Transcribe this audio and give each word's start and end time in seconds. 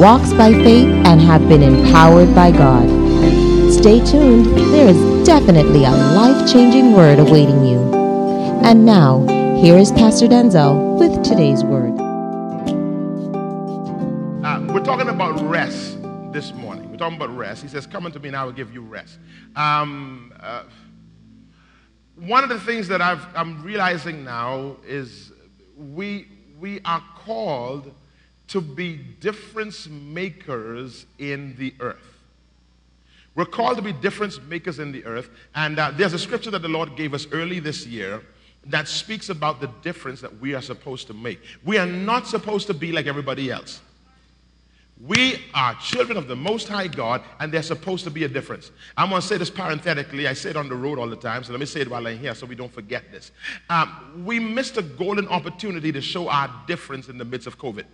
walks 0.00 0.32
by 0.32 0.50
faith, 0.50 0.88
and 1.04 1.20
have 1.20 1.46
been 1.46 1.62
empowered 1.62 2.34
by 2.34 2.50
God. 2.50 2.88
Stay 3.70 4.02
tuned, 4.02 4.46
there 4.72 4.88
is 4.88 5.26
definitely 5.26 5.84
a 5.84 5.90
life 5.90 6.50
changing 6.50 6.94
word 6.94 7.18
awaiting 7.18 7.62
you. 7.66 7.78
And 8.64 8.86
now, 8.86 9.26
here 9.58 9.76
is 9.76 9.92
Pastor 9.92 10.26
Denczil 10.26 10.98
with 10.98 11.22
today's 11.22 11.62
word. 11.62 11.92
Uh, 14.42 14.72
we're 14.72 14.82
talking 14.82 15.10
about 15.10 15.38
rest 15.42 15.98
this 16.32 16.54
morning. 16.54 16.90
We're 16.90 16.96
talking 16.96 17.18
about 17.18 17.36
rest. 17.36 17.60
He 17.60 17.68
says, 17.68 17.86
Come 17.86 18.06
unto 18.06 18.18
me 18.20 18.28
and 18.28 18.36
I 18.38 18.44
will 18.44 18.52
give 18.52 18.72
you 18.72 18.80
rest. 18.80 19.18
Um, 19.54 20.32
uh, 20.40 20.62
one 22.16 22.42
of 22.42 22.48
the 22.48 22.60
things 22.60 22.88
that 22.88 23.02
i 23.02 23.18
am 23.34 23.62
realizing 23.62 24.24
now 24.24 24.76
is 24.86 25.30
we, 25.76 26.26
we 26.58 26.80
are 26.86 27.02
called 27.16 27.92
to 28.50 28.60
be 28.60 28.96
difference 28.96 29.88
makers 29.88 31.06
in 31.18 31.54
the 31.56 31.72
earth. 31.80 32.18
We're 33.36 33.44
called 33.44 33.76
to 33.76 33.82
be 33.82 33.92
difference 33.92 34.40
makers 34.40 34.80
in 34.80 34.90
the 34.90 35.04
earth. 35.04 35.30
And 35.54 35.78
uh, 35.78 35.92
there's 35.92 36.12
a 36.14 36.18
scripture 36.18 36.50
that 36.50 36.62
the 36.62 36.68
Lord 36.68 36.96
gave 36.96 37.14
us 37.14 37.26
early 37.30 37.60
this 37.60 37.86
year 37.86 38.22
that 38.66 38.88
speaks 38.88 39.28
about 39.28 39.60
the 39.60 39.68
difference 39.82 40.20
that 40.20 40.40
we 40.40 40.54
are 40.54 40.60
supposed 40.60 41.06
to 41.06 41.14
make. 41.14 41.40
We 41.64 41.78
are 41.78 41.86
not 41.86 42.26
supposed 42.26 42.66
to 42.66 42.74
be 42.74 42.90
like 42.90 43.06
everybody 43.06 43.50
else. 43.50 43.80
We 45.02 45.40
are 45.54 45.74
children 45.76 46.18
of 46.18 46.28
the 46.28 46.36
Most 46.36 46.68
High 46.68 46.88
God, 46.88 47.22
and 47.38 47.50
there's 47.50 47.68
supposed 47.68 48.04
to 48.04 48.10
be 48.10 48.24
a 48.24 48.28
difference. 48.28 48.70
I'm 48.98 49.08
going 49.08 49.22
to 49.22 49.26
say 49.26 49.38
this 49.38 49.48
parenthetically. 49.48 50.28
I 50.28 50.34
say 50.34 50.50
it 50.50 50.56
on 50.56 50.68
the 50.68 50.74
road 50.74 50.98
all 50.98 51.08
the 51.08 51.16
time, 51.16 51.42
so 51.42 51.52
let 51.52 51.60
me 51.60 51.64
say 51.64 51.80
it 51.80 51.90
while 51.90 52.06
I'm 52.06 52.18
here 52.18 52.34
so 52.34 52.44
we 52.44 52.54
don't 52.54 52.72
forget 52.72 53.10
this. 53.10 53.30
Um, 53.70 54.24
we 54.26 54.38
missed 54.38 54.76
a 54.76 54.82
golden 54.82 55.26
opportunity 55.28 55.90
to 55.92 56.02
show 56.02 56.28
our 56.28 56.50
difference 56.66 57.08
in 57.08 57.16
the 57.16 57.24
midst 57.24 57.46
of 57.46 57.56
COVID. 57.56 57.84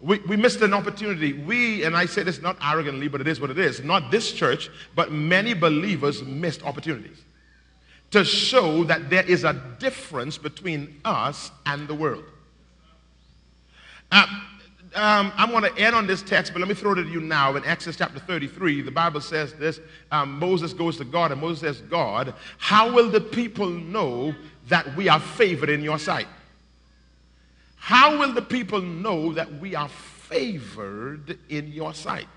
We, 0.00 0.18
we 0.20 0.36
missed 0.36 0.62
an 0.62 0.72
opportunity. 0.72 1.34
We, 1.34 1.84
and 1.84 1.94
I 1.94 2.06
say 2.06 2.22
this 2.22 2.40
not 2.40 2.56
arrogantly, 2.62 3.08
but 3.08 3.20
it 3.20 3.28
is 3.28 3.40
what 3.40 3.50
it 3.50 3.58
is, 3.58 3.82
not 3.82 4.10
this 4.10 4.32
church, 4.32 4.70
but 4.94 5.12
many 5.12 5.52
believers 5.52 6.22
missed 6.22 6.62
opportunities 6.62 7.22
to 8.10 8.24
show 8.24 8.84
that 8.84 9.10
there 9.10 9.24
is 9.24 9.44
a 9.44 9.52
difference 9.78 10.36
between 10.38 11.00
us 11.04 11.50
and 11.66 11.86
the 11.86 11.94
world. 11.94 12.24
Uh, 14.10 14.26
um, 14.94 15.32
I'm 15.36 15.50
going 15.50 15.62
to 15.62 15.78
end 15.78 15.94
on 15.94 16.06
this 16.08 16.20
text, 16.20 16.52
but 16.52 16.58
let 16.58 16.68
me 16.68 16.74
throw 16.74 16.92
it 16.92 16.96
to 16.96 17.08
you 17.08 17.20
now. 17.20 17.54
In 17.54 17.64
Exodus 17.64 17.96
chapter 17.96 18.18
33, 18.18 18.82
the 18.82 18.90
Bible 18.90 19.20
says 19.20 19.52
this 19.54 19.78
um, 20.10 20.38
Moses 20.38 20.72
goes 20.72 20.96
to 20.96 21.04
God, 21.04 21.30
and 21.30 21.40
Moses 21.40 21.60
says, 21.60 21.80
God, 21.82 22.34
how 22.58 22.92
will 22.92 23.08
the 23.08 23.20
people 23.20 23.68
know 23.68 24.34
that 24.66 24.96
we 24.96 25.08
are 25.08 25.20
favored 25.20 25.68
in 25.68 25.82
your 25.82 25.98
sight? 25.98 26.26
How 27.80 28.18
will 28.18 28.34
the 28.34 28.42
people 28.42 28.82
know 28.82 29.32
that 29.32 29.58
we 29.58 29.74
are 29.74 29.88
favored 29.88 31.38
in 31.48 31.72
your 31.72 31.94
sight? 31.94 32.28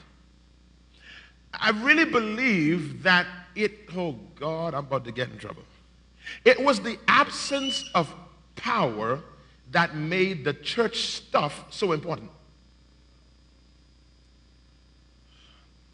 I 1.54 1.70
really 1.70 2.06
believe 2.06 3.04
that 3.04 3.28
it, 3.54 3.90
oh 3.96 4.14
God, 4.36 4.74
I'm 4.74 4.86
about 4.86 5.04
to 5.04 5.12
get 5.12 5.30
in 5.30 5.38
trouble. 5.38 5.64
It 6.46 6.64
was 6.64 6.80
the 6.80 6.98
absence 7.10 7.88
of 7.94 8.12
power 8.56 9.20
that 9.72 9.96
made 9.96 10.46
the 10.46 10.54
church 10.54 11.08
stuff 11.08 11.66
so 11.70 11.92
important. 11.92 12.32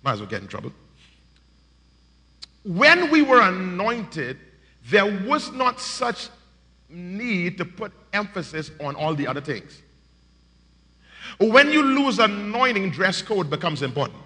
Might 0.03 0.13
as 0.13 0.19
well 0.19 0.29
get 0.29 0.43
in 0.43 0.47
trouble. 0.47 0.71
When 2.63 3.09
we 3.09 3.23
were 3.23 3.41
anointed, 3.41 4.37
there 4.85 5.25
was 5.25 5.51
not 5.51 5.81
such 5.81 6.29
need 6.89 7.57
to 7.57 7.65
put 7.65 7.91
emphasis 8.13 8.71
on 8.79 8.95
all 8.95 9.13
the 9.13 9.27
other 9.27 9.41
things. 9.41 9.81
When 11.37 11.71
you 11.71 11.83
lose 11.83 12.19
anointing, 12.19 12.91
dress 12.91 13.21
code 13.21 13.49
becomes 13.49 13.81
important. 13.81 14.19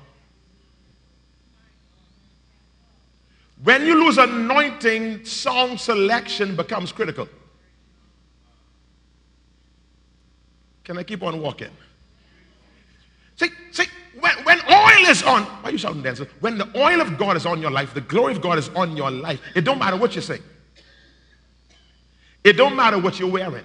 When 3.63 3.85
you 3.85 4.03
lose 4.03 4.17
anointing, 4.17 5.25
song 5.25 5.77
selection 5.77 6.55
becomes 6.55 6.91
critical. 6.91 7.29
Can 10.83 10.97
I 10.97 11.03
keep 11.03 11.23
on 11.23 11.41
walking? 11.41 11.69
See, 13.37 13.49
see, 13.71 13.85
when, 14.19 14.35
when 14.43 14.59
oil 14.69 15.07
is 15.07 15.23
on, 15.23 15.43
why 15.43 15.69
are 15.69 15.71
you 15.71 15.77
shouting, 15.77 16.03
dancer? 16.03 16.27
When 16.41 16.57
the 16.57 16.69
oil 16.77 16.99
of 16.99 17.17
God 17.17 17.37
is 17.37 17.45
on 17.45 17.61
your 17.61 17.71
life, 17.71 17.93
the 17.93 18.01
glory 18.01 18.33
of 18.33 18.41
God 18.41 18.57
is 18.57 18.69
on 18.69 18.97
your 18.97 19.09
life, 19.09 19.39
it 19.55 19.61
don't 19.61 19.79
matter 19.79 19.97
what 19.97 20.15
you 20.15 20.21
say. 20.21 20.39
It 22.43 22.53
don't 22.53 22.75
matter 22.75 22.99
what 22.99 23.19
you're 23.19 23.31
wearing. 23.31 23.63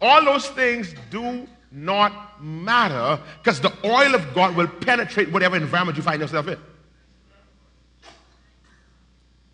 All 0.00 0.24
those 0.24 0.48
things 0.48 0.94
do 1.10 1.46
not 1.70 2.42
matter 2.42 3.20
because 3.42 3.60
the 3.60 3.72
oil 3.84 4.14
of 4.14 4.34
God 4.34 4.56
will 4.56 4.68
penetrate 4.68 5.30
whatever 5.30 5.56
environment 5.56 5.96
you 5.96 6.02
find 6.02 6.20
yourself 6.20 6.48
in. 6.48 6.58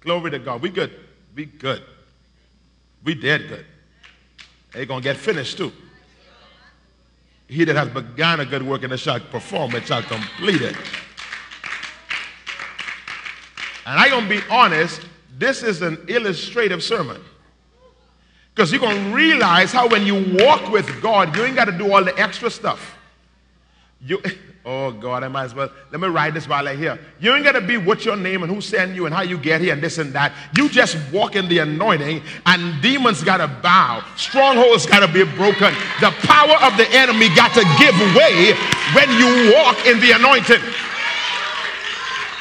Glory 0.01 0.31
to 0.31 0.39
God. 0.39 0.63
We 0.63 0.71
good. 0.71 0.93
We 1.35 1.47
good. 1.47 1.83
We 3.05 3.15
dead 3.15 3.49
good. 3.49 3.67
They're 4.73 4.87
going 4.87 5.01
to 5.01 5.05
get 5.05 5.17
finished 5.17 5.59
too. 5.59 5.73
He 7.49 7.65
that 7.65 7.75
has 7.75 7.89
begun 7.89 8.41
a 8.41 8.47
good 8.47 8.63
work 8.63 8.85
in 8.85 8.91
the 8.91 8.97
shall 8.97 9.19
perform 9.19 9.75
it, 9.75 9.87
shall 9.87 10.03
complete 10.03 10.63
it. 10.63 10.77
And 13.87 14.11
going 14.11 14.29
to 14.29 14.29
be 14.29 14.41
honest, 14.49 15.05
this 15.37 15.63
is 15.63 15.83
an 15.83 16.05
illustrative 16.09 16.83
sermon. 16.83 17.21
Because 18.61 18.73
you're 18.73 18.81
going 18.83 19.05
to 19.05 19.17
realize 19.17 19.73
how 19.73 19.89
when 19.89 20.05
you 20.05 20.37
walk 20.45 20.71
with 20.71 21.01
God, 21.01 21.35
you 21.35 21.45
ain't 21.45 21.57
got 21.57 21.65
to 21.65 21.73
do 21.73 21.95
all 21.95 22.05
the 22.05 22.15
extra 22.21 22.51
stuff. 22.51 22.95
You, 24.05 24.23
oh 24.67 24.93
God, 24.93 25.25
I 25.25 25.29
might 25.29 25.45
as 25.45 25.55
well. 25.55 25.71
Let 25.91 25.99
me 25.99 26.09
write 26.09 26.35
this 26.35 26.47
while 26.47 26.69
I'm 26.69 26.77
here. 26.77 26.99
You 27.21 27.35
ain't 27.35 27.43
got 27.43 27.53
to 27.53 27.63
be 27.63 27.79
what 27.79 28.05
your 28.05 28.19
name 28.19 28.43
and 28.43 28.53
who 28.53 28.61
sent 28.61 28.95
you 28.95 29.07
and 29.07 29.15
how 29.15 29.23
you 29.23 29.39
get 29.39 29.63
here 29.63 29.73
and 29.73 29.83
this 29.83 29.97
and 29.97 30.13
that. 30.13 30.35
You 30.59 30.69
just 30.69 30.99
walk 31.11 31.37
in 31.37 31.49
the 31.49 31.57
anointing 31.61 32.21
and 32.45 32.83
demons 32.83 33.25
got 33.25 33.39
to 33.39 33.49
bow. 33.49 34.05
Strongholds 34.17 34.85
got 34.85 35.01
to 35.07 35.11
be 35.11 35.25
broken. 35.37 35.73
The 36.03 36.11
power 36.21 36.57
of 36.61 36.77
the 36.77 36.87
enemy 36.91 37.35
got 37.35 37.55
to 37.55 37.63
give 37.79 37.97
way 38.15 38.53
when 38.93 39.09
you 39.17 39.55
walk 39.57 39.87
in 39.87 40.01
the 40.01 40.13
anointing. 40.13 40.61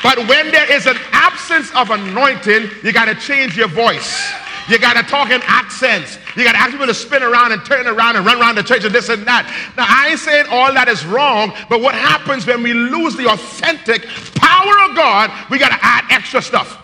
But 0.04 0.18
when 0.28 0.52
there 0.52 0.70
is 0.70 0.86
an 0.86 0.98
absence 1.14 1.74
of 1.74 1.92
anointing, 1.92 2.72
you 2.84 2.92
got 2.92 3.06
to 3.06 3.16
change 3.16 3.56
your 3.56 3.70
voice. 3.70 4.34
You 4.70 4.78
got 4.78 4.98
to 4.98 5.04
talk 5.04 5.32
in 5.32 5.42
accents. 5.46 6.20
You 6.36 6.44
got 6.44 6.52
to 6.52 6.60
ask 6.60 6.72
people 6.72 6.86
to 6.86 6.94
spin 6.94 7.24
around 7.24 7.52
and 7.52 7.66
turn 7.66 7.88
around 7.88 8.16
and 8.18 8.26
run 8.26 8.40
around 8.40 8.56
the 8.56 8.64
church 8.64 8.84
and 8.86 8.94
this 8.94 9.10
and 9.10 9.26
that. 9.26 9.46
Now, 9.76 9.86
I 9.88 10.10
ain't 10.10 10.20
saying 10.20 10.46
all 10.52 10.72
that 10.74 10.88
is 10.88 11.04
wrong, 11.06 11.54
but 11.70 11.82
what 11.82 11.96
happens 11.96 12.46
when 12.46 12.62
we 12.62 12.74
lose 12.74 13.16
the 13.16 13.28
authentic 13.32 14.06
power 14.36 14.90
of 14.90 14.96
God, 14.96 15.32
we 15.50 15.58
got 15.58 15.70
to 15.70 15.80
add 15.82 16.06
extra 16.12 16.42
stuff. 16.42 16.84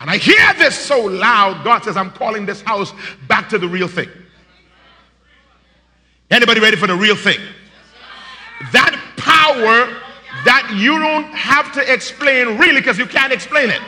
And 0.00 0.10
I 0.10 0.18
hear 0.18 0.54
this 0.58 0.78
so 0.78 1.00
loud, 1.06 1.64
God 1.64 1.84
says, 1.84 1.96
I'm 1.96 2.10
calling 2.10 2.46
this 2.46 2.60
house 2.60 2.92
back 3.26 3.48
to 3.48 3.58
the 3.58 3.66
real 3.66 3.88
thing. 3.88 4.08
Anybody 6.30 6.60
ready 6.60 6.76
for 6.76 6.86
the 6.86 6.94
real 6.94 7.16
thing? 7.16 7.40
That 8.72 8.92
power 9.16 9.88
that 10.44 10.72
you 10.76 10.98
don't 10.98 11.32
have 11.32 11.72
to 11.72 11.92
explain 11.92 12.58
really 12.58 12.80
because 12.80 12.98
you 12.98 13.06
can't 13.06 13.32
explain 13.32 13.70
it. 13.70 13.80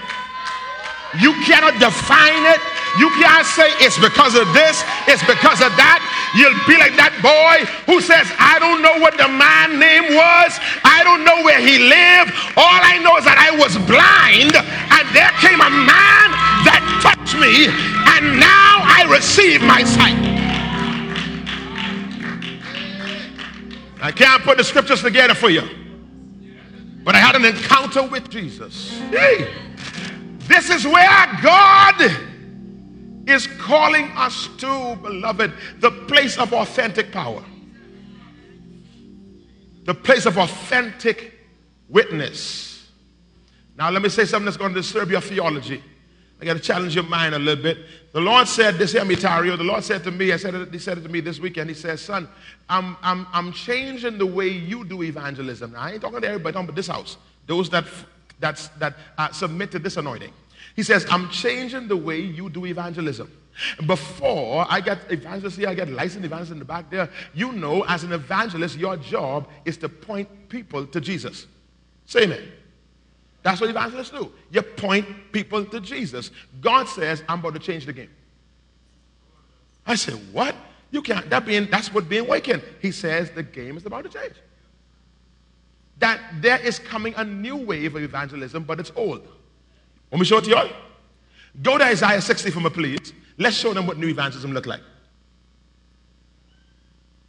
You 1.18 1.34
cannot 1.42 1.74
define 1.82 2.46
it. 2.46 2.60
You 2.98 3.10
can't 3.18 3.46
say 3.46 3.70
it's 3.82 3.98
because 3.98 4.34
of 4.34 4.46
this, 4.54 4.82
it's 5.06 5.22
because 5.26 5.62
of 5.62 5.70
that. 5.78 6.02
You'll 6.34 6.58
be 6.66 6.78
like 6.78 6.94
that 6.98 7.14
boy 7.22 7.66
who 7.86 8.02
says, 8.02 8.26
I 8.38 8.58
don't 8.58 8.82
know 8.82 8.98
what 8.98 9.18
the 9.18 9.26
man 9.30 9.78
name 9.78 10.14
was, 10.14 10.50
I 10.82 11.02
don't 11.06 11.22
know 11.26 11.42
where 11.42 11.58
he 11.58 11.78
lived. 11.78 12.34
All 12.58 12.78
I 12.82 12.98
know 13.02 13.14
is 13.18 13.26
that 13.26 13.38
I 13.38 13.54
was 13.54 13.74
blind, 13.86 14.54
and 14.54 15.04
there 15.14 15.30
came 15.38 15.62
a 15.62 15.70
man 15.70 16.28
that 16.66 16.82
touched 17.02 17.38
me, 17.38 17.70
and 18.14 18.38
now 18.38 18.82
I 18.82 19.06
receive 19.10 19.62
my 19.62 19.82
sight. 19.86 20.18
I 24.02 24.10
can't 24.10 24.42
put 24.42 24.58
the 24.58 24.64
scriptures 24.64 25.02
together 25.02 25.34
for 25.34 25.50
you. 25.50 25.62
But 27.04 27.14
I 27.14 27.18
had 27.18 27.36
an 27.36 27.44
encounter 27.44 28.02
with 28.02 28.30
Jesus. 28.30 28.98
Hey, 29.10 29.48
this 30.50 30.68
is 30.68 30.84
where 30.84 31.38
God 31.42 31.94
is 33.26 33.46
calling 33.46 34.10
us 34.16 34.48
to, 34.58 34.96
beloved, 34.96 35.52
the 35.78 35.90
place 35.90 36.36
of 36.38 36.52
authentic 36.52 37.12
power, 37.12 37.44
the 39.84 39.94
place 39.94 40.26
of 40.26 40.36
authentic 40.38 41.34
witness. 41.88 42.90
Now, 43.76 43.90
let 43.90 44.02
me 44.02 44.08
say 44.08 44.24
something 44.24 44.44
that's 44.44 44.56
going 44.56 44.74
to 44.74 44.80
disturb 44.80 45.10
your 45.10 45.20
theology. 45.20 45.82
I 46.40 46.44
got 46.44 46.54
to 46.54 46.60
challenge 46.60 46.94
your 46.94 47.04
mind 47.04 47.34
a 47.34 47.38
little 47.38 47.62
bit. 47.62 47.78
The 48.12 48.20
Lord 48.20 48.48
said, 48.48 48.76
this 48.76 48.92
here, 48.92 49.02
Mitario, 49.02 49.56
the 49.56 49.64
Lord 49.64 49.84
said 49.84 50.02
to 50.04 50.10
me, 50.10 50.32
I 50.32 50.36
said 50.36 50.54
it, 50.54 50.72
he 50.72 50.78
said 50.78 50.98
it 50.98 51.02
to 51.02 51.08
me 51.08 51.20
this 51.20 51.38
weekend. 51.38 51.68
He 51.68 51.74
says, 51.74 52.00
son, 52.00 52.28
I'm, 52.68 52.96
I'm, 53.02 53.26
I'm 53.32 53.52
changing 53.52 54.18
the 54.18 54.26
way 54.26 54.48
you 54.48 54.84
do 54.84 55.02
evangelism. 55.02 55.72
Now, 55.72 55.82
I 55.82 55.92
ain't 55.92 56.00
talking 56.00 56.20
to 56.20 56.26
everybody, 56.26 56.48
I'm 56.48 56.54
talking 56.54 56.68
about 56.70 56.76
this 56.76 56.88
house. 56.88 57.18
Those 57.46 57.68
that, 57.70 57.84
that's, 58.40 58.68
that 58.78 58.96
uh, 59.18 59.30
submit 59.30 59.70
to 59.72 59.78
this 59.78 59.96
anointing. 59.96 60.32
He 60.74 60.82
says, 60.82 61.06
I'm 61.10 61.28
changing 61.30 61.88
the 61.88 61.96
way 61.96 62.20
you 62.20 62.50
do 62.50 62.66
evangelism. 62.66 63.30
Before 63.86 64.66
I 64.68 64.80
get 64.80 64.98
evangelists 65.10 65.56
here, 65.56 65.68
I 65.68 65.74
get 65.74 65.88
licensed 65.88 66.24
evangelists 66.24 66.52
in 66.52 66.58
the 66.58 66.64
back 66.64 66.90
there. 66.90 67.10
You 67.34 67.52
know, 67.52 67.82
as 67.82 68.04
an 68.04 68.12
evangelist, 68.12 68.78
your 68.78 68.96
job 68.96 69.48
is 69.64 69.76
to 69.78 69.88
point 69.88 70.48
people 70.48 70.86
to 70.86 71.00
Jesus. 71.00 71.46
Say 72.06 72.22
amen. 72.22 72.50
That's 73.42 73.60
what 73.60 73.70
evangelists 73.70 74.10
do. 74.10 74.32
You 74.50 74.62
point 74.62 75.06
people 75.32 75.64
to 75.64 75.80
Jesus. 75.80 76.30
God 76.60 76.88
says, 76.88 77.22
I'm 77.28 77.40
about 77.40 77.54
to 77.54 77.60
change 77.60 77.86
the 77.86 77.92
game. 77.92 78.10
I 79.86 79.94
said, 79.94 80.14
What? 80.32 80.54
You 80.90 81.02
can't. 81.02 81.28
That 81.30 81.46
being, 81.46 81.68
that's 81.70 81.92
what 81.92 82.08
being 82.08 82.26
awakened. 82.26 82.62
He 82.80 82.90
says 82.90 83.30
the 83.30 83.42
game 83.42 83.76
is 83.76 83.86
about 83.86 84.04
to 84.04 84.10
change. 84.10 84.34
That 86.00 86.20
there 86.40 86.58
is 86.58 86.78
coming 86.78 87.14
a 87.16 87.24
new 87.24 87.56
wave 87.56 87.94
of 87.94 88.02
evangelism, 88.02 88.64
but 88.64 88.80
it's 88.80 88.92
old. 88.96 89.26
Let 90.10 90.18
me 90.18 90.24
show 90.24 90.38
it 90.38 90.44
to 90.44 90.50
y'all. 90.50 90.70
Go 91.62 91.78
to 91.78 91.84
Isaiah 91.84 92.20
60 92.20 92.50
for 92.50 92.60
me, 92.60 92.70
please. 92.70 93.12
Let's 93.38 93.56
show 93.56 93.72
them 93.72 93.86
what 93.86 93.98
new 93.98 94.08
evangelism 94.08 94.52
look 94.52 94.66
like. 94.66 94.80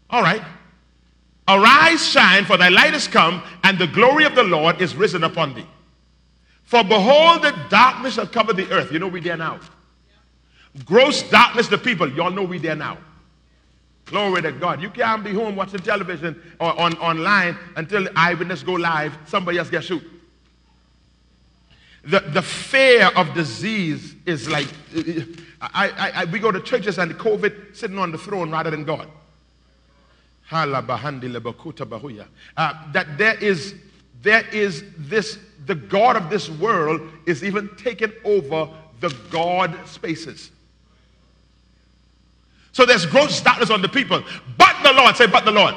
All 0.09 0.21
right. 0.21 0.41
Arise, 1.47 2.05
shine, 2.05 2.45
for 2.45 2.57
thy 2.57 2.69
light 2.69 2.93
is 2.93 3.07
come, 3.07 3.43
and 3.63 3.77
the 3.77 3.87
glory 3.87 4.25
of 4.25 4.35
the 4.35 4.43
Lord 4.43 4.81
is 4.81 4.95
risen 4.95 5.23
upon 5.23 5.53
thee. 5.53 5.67
For 6.63 6.83
behold, 6.83 7.41
the 7.41 7.53
darkness 7.69 8.13
shall 8.13 8.27
cover 8.27 8.53
the 8.53 8.71
earth. 8.71 8.91
You 8.91 8.99
know 8.99 9.07
we 9.07 9.19
there 9.19 9.37
now. 9.37 9.59
Gross 10.85 11.23
darkness 11.23 11.67
the 11.67 11.77
people. 11.77 12.09
Y'all 12.09 12.31
know 12.31 12.43
we 12.43 12.57
there 12.57 12.75
now. 12.75 12.97
Glory 14.11 14.41
to 14.41 14.51
God. 14.51 14.81
You 14.81 14.89
can't 14.89 15.23
be 15.23 15.33
home 15.33 15.55
watching 15.55 15.79
television 15.79 16.39
or 16.59 16.77
on, 16.79 16.93
online 16.97 17.57
until 17.77 18.07
eyewitness 18.15 18.61
go 18.61 18.73
live. 18.73 19.17
Somebody 19.25 19.57
else 19.57 19.69
get 19.69 19.85
shoot. 19.85 20.03
The, 22.03 22.19
the 22.19 22.41
fear 22.41 23.09
of 23.15 23.33
disease 23.33 24.15
is 24.25 24.49
like, 24.49 24.67
I, 25.61 25.89
I, 25.89 26.11
I, 26.15 26.25
we 26.25 26.39
go 26.39 26.51
to 26.51 26.59
churches 26.59 26.97
and 26.97 27.13
COVID 27.13 27.73
sitting 27.75 27.97
on 27.97 28.11
the 28.11 28.17
throne 28.17 28.51
rather 28.51 28.69
than 28.69 28.83
God. 28.83 29.07
Uh, 30.51 30.73
that 32.91 33.17
there 33.17 33.35
is, 33.35 33.75
there 34.21 34.45
is 34.51 34.83
this 34.97 35.39
the 35.65 35.75
God 35.75 36.17
of 36.17 36.29
this 36.29 36.49
world 36.49 37.01
is 37.25 37.45
even 37.45 37.69
taking 37.77 38.11
over 38.25 38.67
the 38.99 39.15
God 39.29 39.73
spaces. 39.85 40.51
So 42.71 42.85
there's 42.85 43.05
gross 43.05 43.41
darkness 43.41 43.69
on 43.69 43.81
the 43.81 43.89
people. 43.89 44.23
But 44.57 44.81
the 44.83 44.93
Lord, 44.93 45.15
say, 45.15 45.27
but 45.27 45.45
the 45.45 45.51
Lord. 45.51 45.75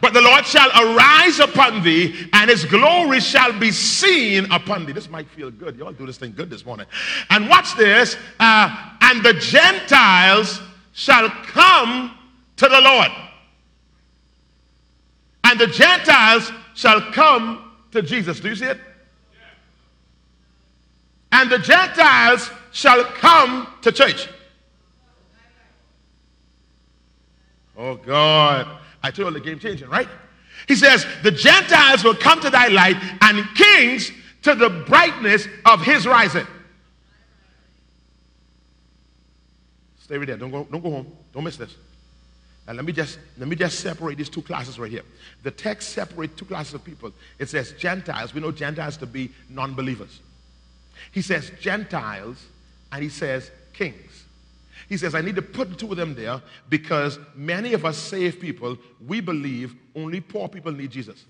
But 0.00 0.14
the 0.14 0.20
Lord 0.20 0.44
shall 0.44 0.68
arise 0.68 1.38
upon 1.38 1.84
thee, 1.84 2.28
and 2.32 2.50
his 2.50 2.64
glory 2.64 3.20
shall 3.20 3.56
be 3.56 3.70
seen 3.70 4.50
upon 4.50 4.84
thee. 4.84 4.92
This 4.92 5.08
might 5.08 5.28
feel 5.28 5.50
good. 5.50 5.76
Y'all 5.76 5.92
do 5.92 6.06
this 6.06 6.18
thing 6.18 6.32
good 6.32 6.50
this 6.50 6.66
morning. 6.66 6.86
And 7.30 7.48
watch 7.48 7.76
this. 7.76 8.16
Uh, 8.40 8.94
and 9.00 9.22
the 9.22 9.34
Gentiles 9.34 10.60
shall 10.92 11.28
come 11.28 12.18
to 12.56 12.68
the 12.68 12.80
Lord. 12.80 13.08
And 15.44 15.60
the 15.60 15.68
Gentiles 15.68 16.50
shall 16.74 17.00
come 17.12 17.70
to 17.92 18.02
Jesus. 18.02 18.40
Do 18.40 18.48
you 18.48 18.56
see 18.56 18.66
it? 18.66 18.80
And 21.30 21.48
the 21.48 21.58
Gentiles 21.58 22.50
shall 22.72 23.04
come 23.04 23.68
to 23.82 23.92
church. 23.92 24.28
Oh 27.76 27.96
God. 27.96 28.78
I 29.02 29.10
told 29.10 29.34
you 29.34 29.40
the 29.40 29.44
game 29.44 29.58
changing, 29.58 29.88
right? 29.88 30.08
He 30.68 30.76
says, 30.76 31.06
The 31.22 31.30
Gentiles 31.30 32.04
will 32.04 32.14
come 32.14 32.40
to 32.40 32.50
thy 32.50 32.68
light, 32.68 32.96
and 33.20 33.44
kings 33.54 34.12
to 34.42 34.54
the 34.54 34.68
brightness 34.68 35.48
of 35.64 35.82
his 35.82 36.06
rising. 36.06 36.46
Stay 40.00 40.18
right 40.18 40.26
there. 40.26 40.36
Don't 40.36 40.50
go, 40.50 40.66
don't 40.70 40.82
go 40.82 40.90
home. 40.90 41.06
Don't 41.32 41.44
miss 41.44 41.56
this. 41.56 41.74
Now 42.66 42.74
let 42.74 42.84
me 42.84 42.92
just 42.92 43.18
let 43.38 43.48
me 43.48 43.56
just 43.56 43.80
separate 43.80 44.18
these 44.18 44.28
two 44.28 44.42
classes 44.42 44.78
right 44.78 44.90
here. 44.90 45.02
The 45.42 45.50
text 45.50 45.90
separates 45.90 46.36
two 46.36 46.44
classes 46.44 46.74
of 46.74 46.84
people. 46.84 47.12
It 47.38 47.48
says 47.48 47.72
Gentiles. 47.72 48.34
We 48.34 48.40
know 48.40 48.52
Gentiles 48.52 48.96
to 48.98 49.06
be 49.06 49.30
non-believers. 49.48 50.20
He 51.10 51.22
says 51.22 51.50
Gentiles, 51.60 52.44
and 52.92 53.02
he 53.02 53.08
says 53.08 53.50
kings. 53.72 54.24
He 54.88 54.96
says, 54.96 55.14
I 55.14 55.20
need 55.20 55.36
to 55.36 55.42
put 55.42 55.70
the 55.70 55.76
two 55.76 55.90
of 55.90 55.96
them 55.96 56.14
there 56.14 56.42
because 56.68 57.18
many 57.34 57.72
of 57.72 57.84
us 57.84 57.96
saved 57.96 58.40
people, 58.40 58.76
we 59.06 59.20
believe 59.20 59.74
only 59.94 60.20
poor 60.20 60.48
people 60.48 60.72
need 60.72 60.90
Jesus. 60.90 61.24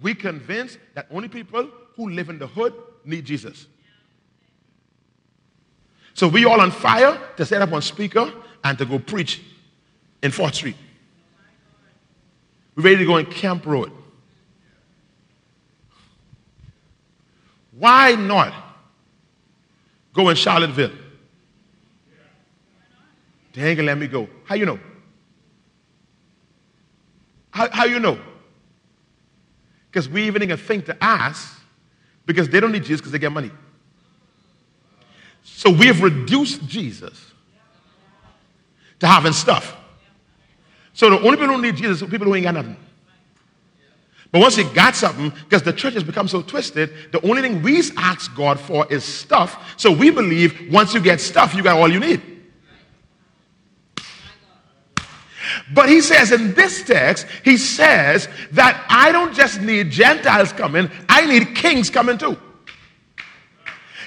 We 0.00 0.14
convinced 0.14 0.78
that 0.94 1.06
only 1.10 1.28
people 1.28 1.68
who 1.96 2.08
live 2.10 2.28
in 2.28 2.38
the 2.38 2.46
hood 2.46 2.74
need 3.04 3.24
Jesus. 3.24 3.66
So 6.14 6.28
we 6.28 6.44
all 6.44 6.60
on 6.60 6.70
fire 6.70 7.18
to 7.36 7.44
set 7.44 7.62
up 7.62 7.72
on 7.72 7.82
speaker 7.82 8.32
and 8.64 8.78
to 8.78 8.84
go 8.84 8.98
preach 8.98 9.42
in 10.22 10.30
4th 10.30 10.54
Street. 10.54 10.76
We're 12.74 12.84
ready 12.84 12.98
to 12.98 13.04
go 13.04 13.16
in 13.16 13.26
Camp 13.26 13.66
Road. 13.66 13.92
Why 17.72 18.14
not 18.14 18.71
go 20.12 20.28
in 20.28 20.36
Charlotteville? 20.36 20.96
They 23.52 23.68
ain't 23.68 23.76
gonna 23.76 23.86
let 23.86 23.98
me 23.98 24.06
go. 24.06 24.28
How 24.44 24.54
you 24.54 24.66
know? 24.66 24.78
How, 27.50 27.68
how 27.70 27.84
you 27.84 27.98
know? 27.98 28.18
Because 29.90 30.08
we 30.08 30.24
even 30.24 30.46
can 30.48 30.56
think 30.56 30.86
to 30.86 31.04
ask 31.04 31.60
because 32.24 32.48
they 32.48 32.60
don't 32.60 32.72
need 32.72 32.84
Jesus 32.84 33.00
because 33.00 33.12
they 33.12 33.18
get 33.18 33.30
money. 33.30 33.50
So 35.44 35.70
we 35.70 35.86
have 35.86 36.02
reduced 36.02 36.66
Jesus 36.66 37.32
to 39.00 39.06
having 39.06 39.32
stuff. 39.32 39.76
So 40.94 41.10
the 41.10 41.16
only 41.16 41.36
people 41.36 41.48
who 41.48 41.60
need 41.60 41.76
Jesus 41.76 42.02
are 42.02 42.06
people 42.06 42.26
who 42.26 42.34
ain't 42.34 42.44
got 42.44 42.54
nothing. 42.54 42.76
But 44.32 44.40
once 44.40 44.56
he 44.56 44.64
got 44.64 44.96
something, 44.96 45.30
because 45.44 45.62
the 45.62 45.74
church 45.74 45.92
has 45.92 46.02
become 46.02 46.26
so 46.26 46.40
twisted, 46.40 46.90
the 47.12 47.20
only 47.24 47.42
thing 47.42 47.62
we 47.62 47.82
ask 47.98 48.34
God 48.34 48.58
for 48.58 48.90
is 48.90 49.04
stuff. 49.04 49.74
So 49.76 49.92
we 49.92 50.10
believe 50.10 50.72
once 50.72 50.94
you 50.94 51.00
get 51.00 51.20
stuff, 51.20 51.54
you 51.54 51.62
got 51.62 51.78
all 51.78 51.92
you 51.92 52.00
need. 52.00 52.22
But 55.74 55.90
he 55.90 56.00
says 56.00 56.32
in 56.32 56.54
this 56.54 56.82
text, 56.82 57.26
he 57.44 57.58
says 57.58 58.26
that 58.52 58.84
I 58.88 59.12
don't 59.12 59.34
just 59.34 59.60
need 59.60 59.90
Gentiles 59.90 60.52
coming, 60.52 60.90
I 61.10 61.26
need 61.26 61.54
kings 61.54 61.90
coming 61.90 62.16
too. 62.16 62.38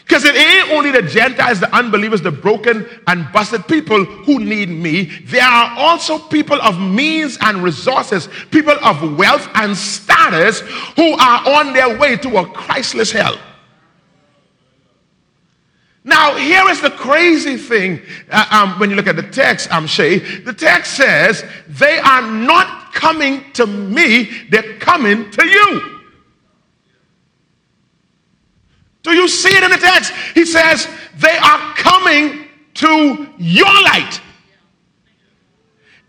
Because 0.06 0.24
it 0.24 0.36
ain't 0.36 0.72
only 0.72 0.92
the 0.92 1.02
Gentiles, 1.02 1.60
the 1.60 1.76
unbelievers, 1.76 2.22
the 2.22 2.32
broken 2.32 2.88
and 3.08 3.28
busted 3.34 3.68
people 3.68 4.06
who 4.06 4.38
need 4.38 4.70
me. 4.70 5.06
There 5.26 5.44
are 5.44 5.76
also 5.80 6.20
people 6.20 6.62
of 6.62 6.80
means 6.80 7.40
and 7.42 7.64
resources, 7.64 8.30
people 8.52 8.76
of 8.84 9.18
wealth 9.18 9.50
and 9.56 9.76
status 9.76 10.60
who 10.96 11.14
are 11.14 11.50
on 11.56 11.74
their 11.74 11.98
way 11.98 12.18
to 12.18 12.38
a 12.38 12.46
Christless 12.46 13.12
hell. 13.12 13.36
Now, 16.04 16.36
here 16.36 16.70
is 16.70 16.82
the 16.82 16.92
crazy 16.92 17.58
thing 17.58 18.00
uh, 18.30 18.46
um, 18.52 18.80
when 18.80 18.92
you 18.92 18.96
look 18.96 19.08
at 19.08 19.16
the 19.16 19.24
text, 19.24 19.72
I'm 19.72 19.84
um, 19.84 19.88
Shay. 19.88 20.20
The 20.20 20.54
text 20.54 20.94
says, 20.94 21.44
they 21.68 21.98
are 21.98 22.22
not 22.22 22.94
coming 22.94 23.52
to 23.54 23.66
me, 23.66 24.30
they're 24.52 24.78
coming 24.78 25.32
to 25.32 25.48
you. 25.48 25.95
Do 29.06 29.14
you 29.14 29.28
see 29.28 29.56
it 29.56 29.64
in 29.64 29.70
the 29.70 29.78
text? 29.78 30.12
He 30.34 30.46
says, 30.46 30.88
they 31.18 31.38
are 31.38 31.76
coming 31.76 32.48
to 32.74 33.28
your 33.38 33.72
light 33.84 34.20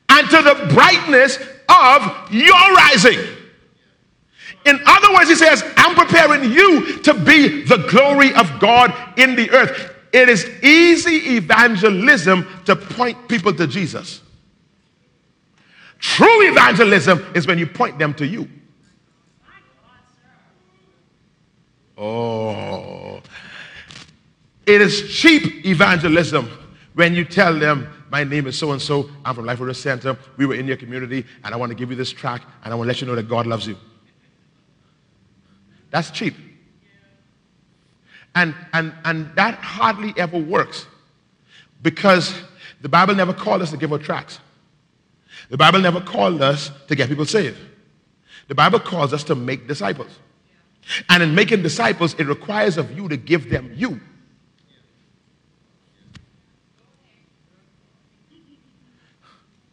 and 0.08 0.30
to 0.30 0.40
the 0.40 0.72
brightness 0.72 1.36
of 1.68 2.32
your 2.32 2.74
rising. 2.74 3.18
In 4.64 4.80
other 4.86 5.12
words, 5.12 5.28
he 5.28 5.34
says, 5.34 5.62
I'm 5.76 5.94
preparing 5.94 6.50
you 6.50 6.98
to 7.02 7.12
be 7.12 7.64
the 7.64 7.86
glory 7.90 8.34
of 8.34 8.58
God 8.58 8.94
in 9.18 9.36
the 9.36 9.50
earth. 9.50 9.94
It 10.14 10.30
is 10.30 10.46
easy 10.62 11.36
evangelism 11.36 12.48
to 12.64 12.74
point 12.74 13.28
people 13.28 13.52
to 13.52 13.66
Jesus. 13.66 14.22
True 15.98 16.50
evangelism 16.50 17.26
is 17.34 17.46
when 17.46 17.58
you 17.58 17.66
point 17.66 17.98
them 17.98 18.14
to 18.14 18.26
you. 18.26 18.48
Oh. 21.96 23.20
It 24.66 24.80
is 24.80 25.10
cheap 25.10 25.64
evangelism 25.64 26.50
when 26.94 27.14
you 27.14 27.24
tell 27.24 27.58
them, 27.58 27.88
My 28.10 28.24
name 28.24 28.46
is 28.46 28.58
so 28.58 28.72
and 28.72 28.80
so, 28.80 29.10
I'm 29.24 29.34
from 29.34 29.46
Life 29.46 29.60
Worship 29.60 29.76
Center, 29.76 30.18
we 30.36 30.46
were 30.46 30.54
in 30.54 30.66
your 30.66 30.76
community, 30.76 31.24
and 31.44 31.54
I 31.54 31.56
want 31.56 31.70
to 31.70 31.76
give 31.76 31.90
you 31.90 31.96
this 31.96 32.10
track, 32.10 32.42
and 32.64 32.72
I 32.72 32.76
want 32.76 32.86
to 32.86 32.88
let 32.88 33.00
you 33.00 33.06
know 33.06 33.14
that 33.14 33.28
God 33.28 33.46
loves 33.46 33.66
you. 33.66 33.76
That's 35.90 36.10
cheap. 36.10 36.34
And, 38.34 38.54
and, 38.72 38.92
and 39.04 39.34
that 39.36 39.54
hardly 39.56 40.12
ever 40.16 40.38
works 40.38 40.86
because 41.82 42.34
the 42.80 42.88
Bible 42.88 43.14
never 43.14 43.32
called 43.32 43.62
us 43.62 43.70
to 43.70 43.76
give 43.76 43.92
out 43.92 44.02
tracts. 44.02 44.40
The 45.48 45.56
Bible 45.56 45.80
never 45.80 46.00
called 46.00 46.42
us 46.42 46.70
to 46.88 46.94
get 46.94 47.08
people 47.08 47.24
saved. 47.24 47.58
The 48.48 48.54
Bible 48.54 48.80
calls 48.80 49.12
us 49.12 49.24
to 49.24 49.34
make 49.34 49.66
disciples. 49.66 50.10
And 51.08 51.22
in 51.22 51.34
making 51.34 51.62
disciples, 51.62 52.14
it 52.14 52.26
requires 52.26 52.76
of 52.78 52.96
you 52.96 53.08
to 53.08 53.16
give 53.16 53.50
them 53.50 53.72
you. 53.74 54.00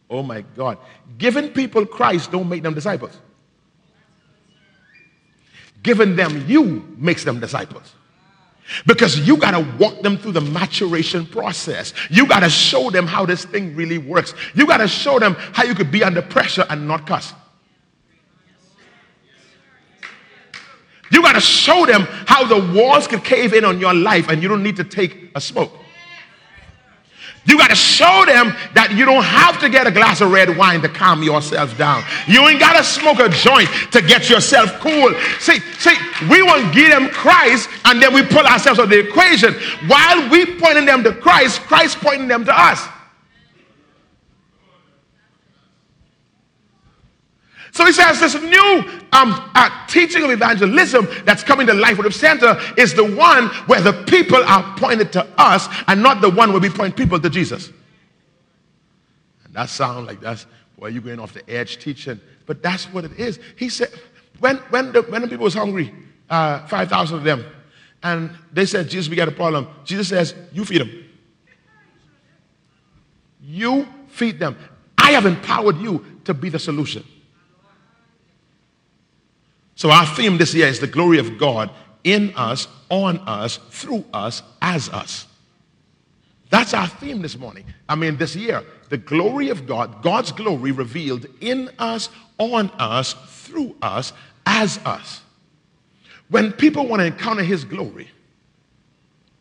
Oh 0.10 0.22
my 0.22 0.42
God. 0.42 0.78
Giving 1.18 1.50
people 1.50 1.86
Christ 1.86 2.32
don't 2.32 2.48
make 2.48 2.62
them 2.62 2.74
disciples. 2.74 3.18
Giving 5.82 6.16
them 6.16 6.46
you 6.48 6.96
makes 6.98 7.24
them 7.24 7.40
disciples. 7.40 7.94
Because 8.86 9.20
you 9.20 9.38
got 9.38 9.52
to 9.52 9.78
walk 9.78 10.02
them 10.02 10.18
through 10.18 10.32
the 10.34 10.42
maturation 10.42 11.26
process. 11.26 11.94
You 12.10 12.28
got 12.28 12.40
to 12.42 12.50
show 12.50 12.90
them 12.90 13.08
how 13.08 13.26
this 13.26 13.44
thing 13.44 13.76
really 13.76 13.98
works. 13.98 14.34
You 14.56 14.66
got 14.66 14.78
to 14.78 14.88
show 14.88 15.20
them 15.20 15.36
how 15.36 15.64
you 15.64 15.76
could 15.76 15.92
be 15.92 16.04
under 16.04 16.22
pressure 16.22 16.66
and 16.70 16.88
not 16.88 17.06
cuss. 17.06 17.34
You 21.14 21.22
got 21.22 21.34
to 21.34 21.42
show 21.42 21.86
them 21.86 22.08
how 22.26 22.44
the 22.44 22.74
walls 22.74 23.06
can 23.06 23.22
cave 23.22 23.54
in 23.54 23.64
on 23.64 23.80
your 23.80 23.94
life 23.94 24.30
and 24.30 24.42
you 24.42 24.50
don't 24.50 24.64
need 24.64 24.78
to 24.78 24.84
take 24.84 25.30
a 25.36 25.40
smoke. 25.40 25.72
You 27.46 27.56
got 27.58 27.70
to 27.70 27.76
show 27.76 28.24
them 28.26 28.56
that 28.74 28.94
you 28.96 29.06
don't 29.06 29.24
have 29.24 29.60
to 29.60 29.70
get 29.70 29.86
a 29.86 29.92
glass 29.92 30.22
of 30.22 30.32
red 30.32 30.58
wine 30.58 30.82
to 30.82 30.90
calm 30.90 31.22
yourself 31.22 31.78
down. 31.78 32.04
You 32.26 32.48
ain't 32.48 32.60
got 32.60 32.78
to 32.78 32.84
smoke 32.84 33.20
a 33.20 33.30
joint 33.30 33.70
to 33.92 34.02
get 34.02 34.28
yourself 34.28 34.72
cool. 34.80 35.14
See, 35.40 35.60
see, 35.78 35.96
we 36.32 36.42
want 36.42 36.66
to 36.66 36.74
give 36.74 36.90
them 36.90 37.10
Christ 37.10 37.70
and 37.86 38.02
then 38.02 38.12
we 38.12 38.24
pull 38.24 38.48
ourselves 38.48 38.80
out 38.80 38.86
of 38.86 38.90
the 38.90 39.08
equation. 39.08 39.54
While 39.88 40.32
we 40.32 40.58
pointing 40.58 40.86
them 40.86 41.04
to 41.04 41.14
Christ, 41.14 41.62
Christ 41.62 41.98
pointing 42.00 42.28
them 42.28 42.44
to 42.46 42.60
us. 42.60 42.88
So 47.72 47.86
he 47.86 47.92
says 47.92 48.20
this 48.20 48.36
new 48.36 48.84
um, 49.14 49.52
uh, 49.56 49.88
teaching 49.88 50.24
of 50.24 50.30
evangelism 50.30 51.08
that's 51.26 51.44
coming 51.44 51.66
to 51.68 51.74
Life 51.74 51.98
Worship 51.98 52.14
Center 52.14 52.60
is 52.78 52.94
the 52.94 53.16
one 53.16 53.48
where 53.68 53.82
the 53.82 53.94
people 54.04 54.44
are 54.44 54.78
pointed 54.78 55.12
to 55.14 55.26
us 55.38 55.68
and 55.88 56.04
not 56.04 56.22
the 56.22 56.30
one 56.30 56.52
where 56.52 56.62
we 56.62 56.70
point 56.70 56.96
people 56.96 57.20
to 57.20 57.30
Jesus. 57.30 57.72
And 59.46 59.54
that 59.54 59.70
sounds 59.70 60.08
like 60.08 60.22
that's 60.22 60.46
where 60.76 60.92
you're 60.92 61.02
going 61.02 61.20
off 61.20 61.34
the 61.34 61.50
edge 61.50 61.80
teaching, 61.80 62.20
but 62.46 62.62
that's 62.62 62.86
what 62.86 63.06
it 63.06 63.20
is. 63.20 63.40
He 63.56 63.70
said, 63.70 63.90
when, 64.40 64.58
when, 64.70 64.92
the, 64.92 65.02
when 65.04 65.22
the 65.22 65.28
people 65.28 65.46
was 65.46 65.54
hungry, 65.54 65.94
uh, 66.30 66.68
5,000 66.68 67.18
of 67.18 67.24
them, 67.24 67.46
and 68.04 68.32
they 68.52 68.66
said, 68.66 68.90
Jesus, 68.90 69.10
we 69.10 69.16
got 69.16 69.30
a 69.30 69.32
problem. 69.32 69.68
Jesus 69.86 70.10
says, 70.10 70.36
you 70.52 70.66
feed 70.66 70.82
them. 70.82 71.06
You 73.42 73.88
feed 74.10 74.40
them. 74.40 74.58
I 74.98 75.12
have 75.12 75.26
empowered 75.26 75.78
you 75.78 76.06
to 76.26 76.34
be 76.34 76.50
the 76.50 76.60
solution. 76.60 77.06
So, 79.76 79.90
our 79.90 80.06
theme 80.06 80.38
this 80.38 80.54
year 80.54 80.68
is 80.68 80.80
the 80.80 80.88
glory 80.88 81.20
of 81.20 81.38
God 81.38 81.72
in 82.04 82.34
us, 82.36 82.68
on 82.90 83.18
us, 83.20 83.58
through 83.70 84.06
us, 84.14 84.44
as 84.62 84.90
us. 84.90 85.26
That's 86.50 86.74
our 86.74 86.88
theme 86.88 87.22
this 87.22 87.38
morning. 87.38 87.66
I 87.90 87.96
mean, 87.96 88.18
this 88.18 88.36
year. 88.36 88.64
The 88.90 88.98
glory 88.98 89.50
of 89.50 89.66
God, 89.66 90.04
God's 90.04 90.32
glory 90.32 90.72
revealed 90.72 91.26
in 91.42 91.72
us, 91.80 92.10
on 92.38 92.70
us, 92.78 93.14
through 93.14 93.76
us, 93.82 94.14
as 94.46 94.78
us. 94.86 95.22
When 96.30 96.52
people 96.52 96.88
want 96.88 97.00
to 97.00 97.08
encounter 97.08 97.42
His 97.42 97.64
glory, 97.64 98.08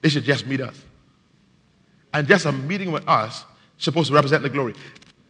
they 0.01 0.09
should 0.09 0.25
just 0.25 0.47
meet 0.47 0.63
us. 0.63 0.81
And 2.15 2.27
just 2.27 2.47
a 2.47 2.53
meeting 2.53 2.93
with 2.93 3.07
us 3.07 3.45
supposed 3.77 4.09
to 4.09 4.15
represent 4.15 4.43
the 4.43 4.49
glory. 4.49 4.75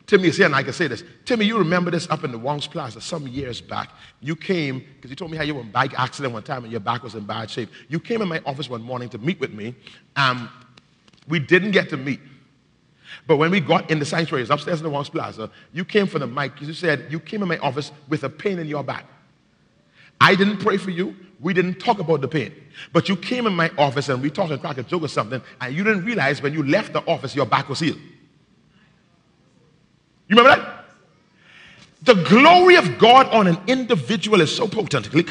Timmy 0.07 0.29
is 0.29 0.37
here 0.37 0.47
and 0.47 0.55
I 0.55 0.63
can 0.63 0.73
say 0.73 0.89
this. 0.89 1.05
Timmy, 1.25 1.45
you 1.45 1.59
remember 1.59 1.91
this 1.91 2.09
up 2.11 2.25
in 2.25 2.33
the 2.33 2.39
Wong's 2.39 2.67
Plaza 2.67 3.01
some 3.01 3.27
years 3.29 3.61
back. 3.61 3.91
You 4.21 4.37
came, 4.37 4.85
because 4.97 5.11
you 5.11 5.17
told 5.17 5.31
me 5.31 5.37
how 5.37 5.45
you 5.45 5.55
were 5.55 5.61
in 5.61 5.69
a 5.69 5.71
bike 5.71 5.99
accident 5.99 6.35
one 6.35 6.43
time 6.43 6.65
and 6.65 6.73
your 6.73 6.81
back 6.81 7.03
was 7.03 7.15
in 7.15 7.25
bad 7.25 7.51
shape. 7.51 7.71
You 7.89 8.01
came 8.01 8.21
in 8.21 8.29
my 8.29 8.43
office 8.45 8.69
one 8.69 8.83
morning 8.83 9.09
to 9.11 9.19
meet 9.19 9.39
with 9.41 9.53
me. 9.53 9.75
Um, 10.17 10.51
we 11.29 11.39
didn't 11.39 11.71
get 11.71 11.89
to 11.91 11.97
meet. 11.97 12.21
But 13.27 13.37
when 13.37 13.51
we 13.51 13.61
got 13.61 13.91
in 13.91 13.99
the 13.99 14.05
sanctuary, 14.05 14.47
upstairs 14.49 14.81
in 14.81 14.85
the 14.85 14.91
Wong's 14.91 15.09
Plaza, 15.09 15.51
you 15.73 15.85
came 15.85 16.07
for 16.07 16.19
the 16.19 16.27
mic. 16.27 16.61
You 16.61 16.73
said 16.73 17.07
you 17.11 17.21
came 17.21 17.43
in 17.43 17.49
my 17.49 17.59
office 17.59 17.93
with 18.09 18.25
a 18.25 18.31
pain 18.31 18.59
in 18.59 18.67
your 18.67 18.83
back. 18.83 19.05
I 20.21 20.35
didn't 20.35 20.59
pray 20.59 20.77
for 20.77 20.91
you. 20.91 21.15
We 21.41 21.53
didn't 21.53 21.81
talk 21.81 21.99
about 21.99 22.21
the 22.21 22.29
pain. 22.29 22.55
But 22.93 23.09
you 23.09 23.17
came 23.17 23.47
in 23.47 23.55
my 23.55 23.71
office 23.77 24.09
and 24.09 24.23
we 24.23 24.31
talked 24.31 24.53
and 24.53 24.61
cracked 24.61 24.79
a 24.79 24.83
joke 24.83 25.03
or 25.03 25.09
something, 25.09 25.43
and 25.61 25.75
you 25.75 25.85
didn't 25.85 26.05
realize 26.05 26.41
when 26.41 26.53
you 26.53 26.63
left 26.63 26.93
the 26.93 27.05
office 27.07 27.35
your 27.35 27.47
back 27.47 27.69
was 27.69 27.81
healed. 27.81 27.99
You 30.33 30.39
remember 30.39 30.63
that? 30.63 30.87
The 32.05 32.15
glory 32.25 32.77
of 32.77 32.99
God 32.99 33.29
on 33.29 33.47
an 33.47 33.59
individual 33.67 34.41
is 34.41 34.51
so 34.51 34.67
potent. 34.67 35.13
That 35.13 35.27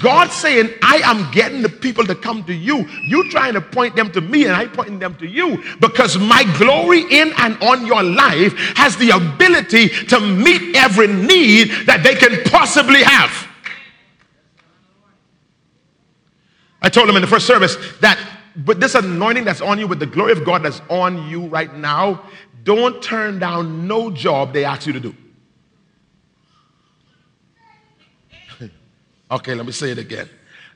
God 0.00 0.30
saying, 0.30 0.70
I 0.82 1.00
am 1.02 1.32
getting 1.32 1.62
the 1.62 1.70
people 1.70 2.04
to 2.04 2.14
come 2.14 2.44
to 2.44 2.52
you. 2.52 2.86
You 3.04 3.30
trying 3.30 3.54
to 3.54 3.62
point 3.62 3.96
them 3.96 4.12
to 4.12 4.20
me 4.20 4.44
and 4.44 4.52
I 4.52 4.66
pointing 4.66 4.98
them 4.98 5.16
to 5.16 5.26
you 5.26 5.64
because 5.80 6.18
my 6.18 6.44
glory 6.58 7.04
in 7.10 7.32
and 7.38 7.60
on 7.62 7.86
your 7.86 8.02
life 8.02 8.52
has 8.76 8.98
the 8.98 9.10
ability 9.10 9.88
to 9.88 10.20
meet 10.20 10.76
every 10.76 11.06
need 11.06 11.70
that 11.86 12.02
they 12.04 12.14
can 12.14 12.44
possibly 12.50 13.02
have. 13.02 13.48
I 16.82 16.90
told 16.90 17.08
them 17.08 17.16
in 17.16 17.22
the 17.22 17.28
first 17.28 17.46
service 17.46 17.78
that 18.00 18.18
but 18.64 18.80
this 18.80 18.96
anointing 18.96 19.44
that's 19.44 19.60
on 19.60 19.78
you 19.78 19.86
with 19.86 20.00
the 20.00 20.06
glory 20.06 20.32
of 20.32 20.44
God 20.44 20.64
that's 20.64 20.82
on 20.90 21.28
you 21.28 21.46
right 21.46 21.72
now 21.76 22.24
don't 22.68 23.02
turn 23.02 23.38
down 23.38 23.88
no 23.88 24.10
job 24.10 24.52
they 24.52 24.66
ask 24.66 24.86
you 24.86 24.92
to 24.92 25.00
do. 25.00 25.14
okay, 29.30 29.54
let 29.54 29.64
me 29.64 29.72
say 29.72 29.90
it 29.90 29.96
again. 29.96 30.28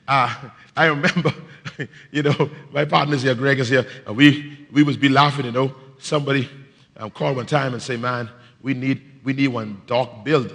Uh, 0.07 0.33
I 0.75 0.87
remember, 0.87 1.31
you 2.11 2.23
know, 2.23 2.49
my 2.71 2.85
partner's 2.85 3.21
here, 3.21 3.35
Greg 3.35 3.59
is 3.59 3.69
here, 3.69 3.85
and 4.07 4.17
we, 4.17 4.67
we 4.71 4.81
was 4.81 4.97
be 4.97 5.07
laughing, 5.07 5.45
you 5.45 5.51
know. 5.51 5.75
Somebody 5.99 6.49
um, 6.97 7.11
called 7.11 7.35
one 7.35 7.45
time 7.45 7.73
and 7.73 7.81
say, 7.81 7.95
man, 7.95 8.27
we 8.63 8.73
need, 8.73 8.99
we 9.23 9.33
need 9.33 9.49
one 9.49 9.79
dock 9.85 10.25
build. 10.25 10.51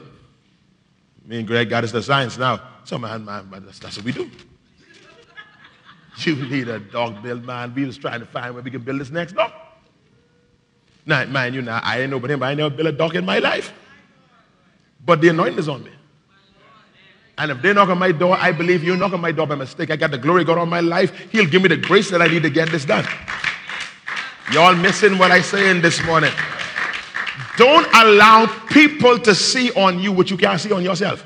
Me 1.24 1.38
and 1.38 1.46
Greg 1.46 1.70
got 1.70 1.84
us 1.84 1.92
the 1.92 2.02
science 2.02 2.36
now. 2.36 2.60
So, 2.82 2.98
man, 2.98 3.24
man, 3.24 3.48
man 3.48 3.64
that's, 3.64 3.78
that's 3.78 3.96
what 3.96 4.04
we 4.04 4.10
do. 4.10 4.28
You 6.22 6.34
need 6.34 6.66
a 6.66 6.80
dog 6.80 7.22
build, 7.22 7.44
man. 7.44 7.72
We 7.76 7.84
was 7.84 7.96
trying 7.96 8.18
to 8.18 8.26
find 8.26 8.52
where 8.52 8.62
we 8.64 8.72
can 8.72 8.82
build 8.82 9.00
this 9.00 9.10
next 9.10 9.34
dock. 9.34 9.67
Now, 11.08 11.24
mind 11.24 11.54
you, 11.54 11.62
now, 11.62 11.80
I 11.82 11.96
didn't 11.96 12.10
know 12.10 12.20
but 12.20 12.30
I 12.30 12.52
never 12.52 12.68
built 12.68 12.86
a 12.86 12.92
dog 12.92 13.16
in 13.16 13.24
my 13.24 13.38
life. 13.38 13.72
But 15.06 15.22
the 15.22 15.28
anointing 15.30 15.58
is 15.58 15.66
on 15.66 15.82
me. 15.82 15.90
And 17.38 17.50
if 17.50 17.62
they 17.62 17.72
knock 17.72 17.88
on 17.88 17.98
my 17.98 18.12
door, 18.12 18.36
I 18.38 18.52
believe 18.52 18.84
you 18.84 18.94
knock 18.94 19.14
on 19.14 19.20
my 19.22 19.32
door 19.32 19.46
by 19.46 19.54
mistake. 19.54 19.90
I 19.90 19.96
got 19.96 20.10
the 20.10 20.18
glory 20.18 20.44
God 20.44 20.58
on 20.58 20.68
my 20.68 20.80
life. 20.80 21.16
He'll 21.30 21.46
give 21.46 21.62
me 21.62 21.68
the 21.68 21.78
grace 21.78 22.10
that 22.10 22.20
I 22.20 22.26
need 22.26 22.42
to 22.42 22.50
get 22.50 22.68
this 22.68 22.84
done. 22.84 23.06
Y'all 24.52 24.76
missing 24.76 25.16
what 25.16 25.30
I 25.30 25.40
saying 25.40 25.80
this 25.80 26.04
morning. 26.04 26.32
Don't 27.56 27.86
allow 27.94 28.46
people 28.66 29.18
to 29.20 29.34
see 29.34 29.72
on 29.72 30.00
you 30.00 30.12
what 30.12 30.30
you 30.30 30.36
can't 30.36 30.60
see 30.60 30.72
on 30.72 30.84
yourself. 30.84 31.24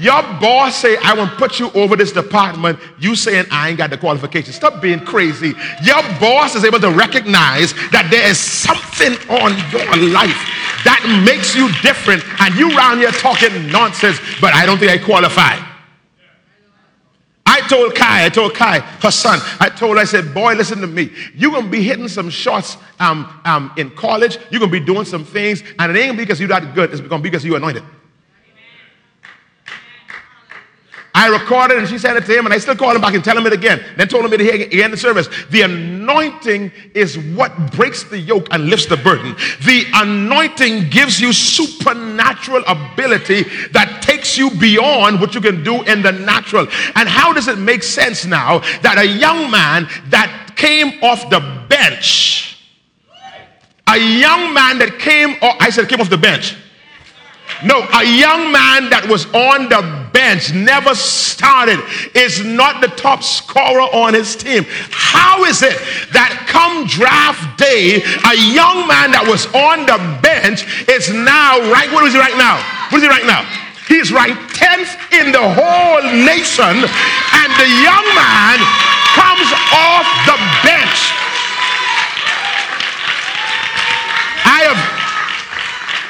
Your 0.00 0.22
boss 0.40 0.76
say, 0.76 0.96
I 0.96 1.12
want 1.12 1.32
to 1.32 1.36
put 1.36 1.58
you 1.58 1.70
over 1.72 1.96
this 1.96 2.12
department. 2.12 2.78
You 2.98 3.14
saying, 3.14 3.44
I 3.50 3.68
ain't 3.68 3.78
got 3.78 3.90
the 3.90 3.98
qualifications. 3.98 4.56
Stop 4.56 4.80
being 4.80 5.00
crazy. 5.00 5.52
Your 5.82 6.02
boss 6.18 6.54
is 6.54 6.64
able 6.64 6.80
to 6.80 6.90
recognize 6.90 7.74
that 7.90 8.08
there 8.10 8.26
is 8.28 8.38
something 8.38 9.12
on 9.28 9.52
your 9.70 10.10
life 10.12 10.48
that 10.84 11.04
makes 11.26 11.54
you 11.54 11.70
different. 11.82 12.24
And 12.40 12.54
you 12.54 12.74
around 12.76 12.98
here 12.98 13.10
talking 13.10 13.70
nonsense, 13.70 14.18
but 14.40 14.54
I 14.54 14.64
don't 14.64 14.78
think 14.78 14.90
I 14.90 14.96
qualify. 14.96 15.58
I 17.44 17.60
told 17.68 17.94
Kai, 17.94 18.24
I 18.24 18.28
told 18.30 18.54
Kai, 18.54 18.78
her 18.78 19.10
son, 19.10 19.40
I 19.60 19.68
told 19.68 19.96
her, 19.96 20.02
I 20.02 20.04
said, 20.04 20.32
boy, 20.32 20.54
listen 20.54 20.80
to 20.80 20.86
me. 20.86 21.10
You're 21.34 21.50
going 21.50 21.64
to 21.64 21.70
be 21.70 21.82
hitting 21.82 22.08
some 22.08 22.30
shots 22.30 22.78
um, 22.98 23.28
um, 23.44 23.72
in 23.76 23.90
college. 23.90 24.38
You're 24.50 24.60
going 24.60 24.72
to 24.72 24.80
be 24.80 24.84
doing 24.84 25.04
some 25.04 25.24
things. 25.24 25.62
And 25.78 25.94
it 25.94 26.00
ain't 26.00 26.16
because 26.16 26.40
you're 26.40 26.48
that 26.48 26.74
good. 26.74 26.92
It's 26.92 27.00
going 27.00 27.10
to 27.10 27.18
be 27.18 27.28
because 27.28 27.44
you're 27.44 27.58
anointed. 27.58 27.82
I 31.14 31.28
recorded 31.28 31.76
and 31.76 31.86
she 31.86 31.98
said 31.98 32.16
it 32.16 32.24
to 32.24 32.38
him, 32.38 32.46
and 32.46 32.54
I 32.54 32.58
still 32.58 32.74
call 32.74 32.94
him 32.94 33.02
back 33.02 33.12
and 33.12 33.22
tell 33.22 33.36
him 33.36 33.46
it 33.46 33.52
again. 33.52 33.84
Then 33.98 34.08
told 34.08 34.24
him 34.24 34.32
it 34.32 34.40
again 34.40 34.84
in 34.86 34.90
the 34.90 34.96
service. 34.96 35.28
The 35.50 35.60
anointing 35.62 36.72
is 36.94 37.18
what 37.18 37.72
breaks 37.72 38.02
the 38.04 38.18
yoke 38.18 38.48
and 38.50 38.70
lifts 38.70 38.86
the 38.86 38.96
burden. 38.96 39.36
The 39.64 39.84
anointing 39.92 40.88
gives 40.88 41.20
you 41.20 41.34
supernatural 41.34 42.64
ability 42.66 43.42
that 43.72 44.00
takes 44.02 44.38
you 44.38 44.50
beyond 44.52 45.20
what 45.20 45.34
you 45.34 45.42
can 45.42 45.62
do 45.62 45.82
in 45.82 46.00
the 46.00 46.12
natural. 46.12 46.66
And 46.96 47.08
how 47.08 47.34
does 47.34 47.46
it 47.46 47.58
make 47.58 47.82
sense 47.82 48.24
now 48.24 48.60
that 48.80 48.96
a 48.96 49.06
young 49.06 49.50
man 49.50 49.88
that 50.08 50.54
came 50.56 51.02
off 51.02 51.28
the 51.28 51.40
bench, 51.68 52.58
a 53.86 53.98
young 53.98 54.54
man 54.54 54.78
that 54.78 54.98
came, 54.98 55.36
oh, 55.42 55.56
I 55.60 55.68
said 55.68 55.90
came 55.90 56.00
off 56.00 56.08
the 56.08 56.16
bench. 56.16 56.56
No, 57.64 57.86
a 57.94 58.04
young 58.04 58.50
man 58.50 58.88
that 58.88 59.06
was 59.08 59.26
on 59.26 59.68
the 59.68 60.01
bench, 60.12 60.52
never 60.52 60.94
started, 60.94 61.80
is 62.14 62.44
not 62.44 62.80
the 62.80 62.88
top 62.88 63.22
scorer 63.22 63.88
on 63.92 64.14
his 64.14 64.36
team. 64.36 64.64
How 64.90 65.44
is 65.44 65.62
it 65.62 65.76
that 66.12 66.46
come 66.48 66.86
draft 66.86 67.58
day, 67.58 68.02
a 68.02 68.34
young 68.52 68.86
man 68.86 69.10
that 69.12 69.24
was 69.24 69.46
on 69.52 69.84
the 69.88 69.98
bench 70.20 70.64
is 70.88 71.10
now 71.10 71.58
right? 71.72 71.90
What 71.92 72.04
is 72.04 72.12
he 72.14 72.20
right 72.20 72.36
now? 72.36 72.60
What 72.90 73.00
is 73.00 73.04
he 73.04 73.10
right 73.10 73.26
now? 73.26 73.42
He's 73.88 74.12
ranked 74.12 74.54
10th 74.54 74.94
in 75.12 75.32
the 75.32 75.42
whole 75.42 76.02
nation, 76.24 76.74
and 76.80 77.48
the 77.58 77.68
young 77.82 78.06
man 78.14 78.56
comes 79.12 79.48
off 79.74 80.06
the 80.24 80.38
bench. 80.64 81.00
I 84.44 84.60
have 84.68 84.80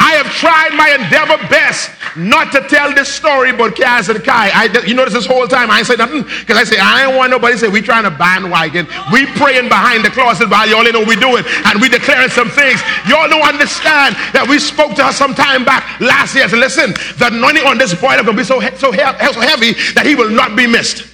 I 0.03 0.13
have 0.19 0.31
tried 0.35 0.75
my 0.75 0.91
endeavor 0.99 1.39
best 1.49 1.91
not 2.17 2.53
to 2.53 2.61
tell 2.69 2.95
this 2.95 3.09
story 3.09 3.53
but 3.53 3.79
and 3.79 4.25
Kai. 4.25 4.51
I, 4.53 4.85
you 4.87 4.95
notice 4.95 5.15
this 5.15 5.27
whole 5.27 5.47
time 5.47 5.71
I 5.71 5.79
ain't 5.79 5.87
say 5.87 5.97
nothing 5.97 6.23
because 6.23 6.57
I 6.57 6.65
say 6.65 6.77
I 6.79 7.07
ain't 7.07 7.17
want 7.17 7.31
nobody 7.31 7.57
say 7.57 7.69
we 7.69 7.81
trying 7.81 8.05
to 8.05 8.11
bandwagon. 8.11 8.87
We 9.13 9.27
praying 9.27 9.69
behind 9.69 10.05
the 10.05 10.11
closet 10.11 10.51
while 10.51 10.69
y'all 10.69 10.85
know 10.85 11.05
we 11.05 11.17
doing 11.17 11.45
and 11.67 11.81
we 11.81 11.89
declaring 11.89 12.29
some 12.29 12.49
things. 12.51 12.81
Y'all 13.09 13.29
don't 13.29 13.47
understand 13.47 14.15
that 14.33 14.47
we 14.49 14.59
spoke 14.59 14.95
to 14.97 15.05
her 15.05 15.13
some 15.13 15.35
time 15.35 15.65
back 15.65 16.01
last 16.01 16.35
year. 16.35 16.49
So 16.49 16.57
listen, 16.57 16.93
the 17.19 17.29
anointing 17.33 17.67
on 17.67 17.79
this 17.79 17.95
boy 17.95 18.15
is 18.15 18.25
to 18.25 18.33
be 18.33 18.45
so, 18.45 18.61
so, 18.77 18.93
so 18.93 19.41
heavy 19.41 19.73
that 19.95 20.05
he 20.05 20.15
will 20.15 20.31
not 20.31 20.57
be 20.57 20.67
missed. 20.67 21.12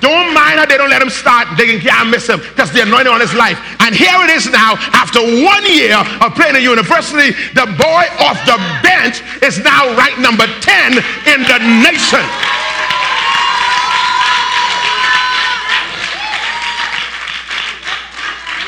Don't 0.00 0.32
mind 0.32 0.58
how 0.58 0.66
they 0.66 0.76
don't 0.76 0.88
let 0.88 1.02
him 1.02 1.10
start. 1.10 1.48
They 1.56 1.78
can't 1.78 2.08
miss 2.08 2.28
him 2.28 2.40
because 2.40 2.72
the 2.72 2.82
anointing 2.82 3.12
on 3.12 3.20
his 3.20 3.34
life. 3.34 3.60
And 3.80 3.94
here 3.94 4.16
it 4.24 4.30
is 4.30 4.48
now, 4.48 4.76
after 4.96 5.20
one 5.20 5.64
year 5.68 5.96
of 6.24 6.34
playing 6.34 6.56
at 6.56 6.62
university, 6.62 7.36
the 7.52 7.68
boy 7.76 8.04
off 8.20 8.40
the 8.48 8.56
bench 8.80 9.20
is 9.44 9.60
now 9.60 9.92
ranked 9.96 10.20
number 10.20 10.46
10 10.48 10.98
in 11.28 11.44
the 11.44 11.58
nation. 11.84 12.24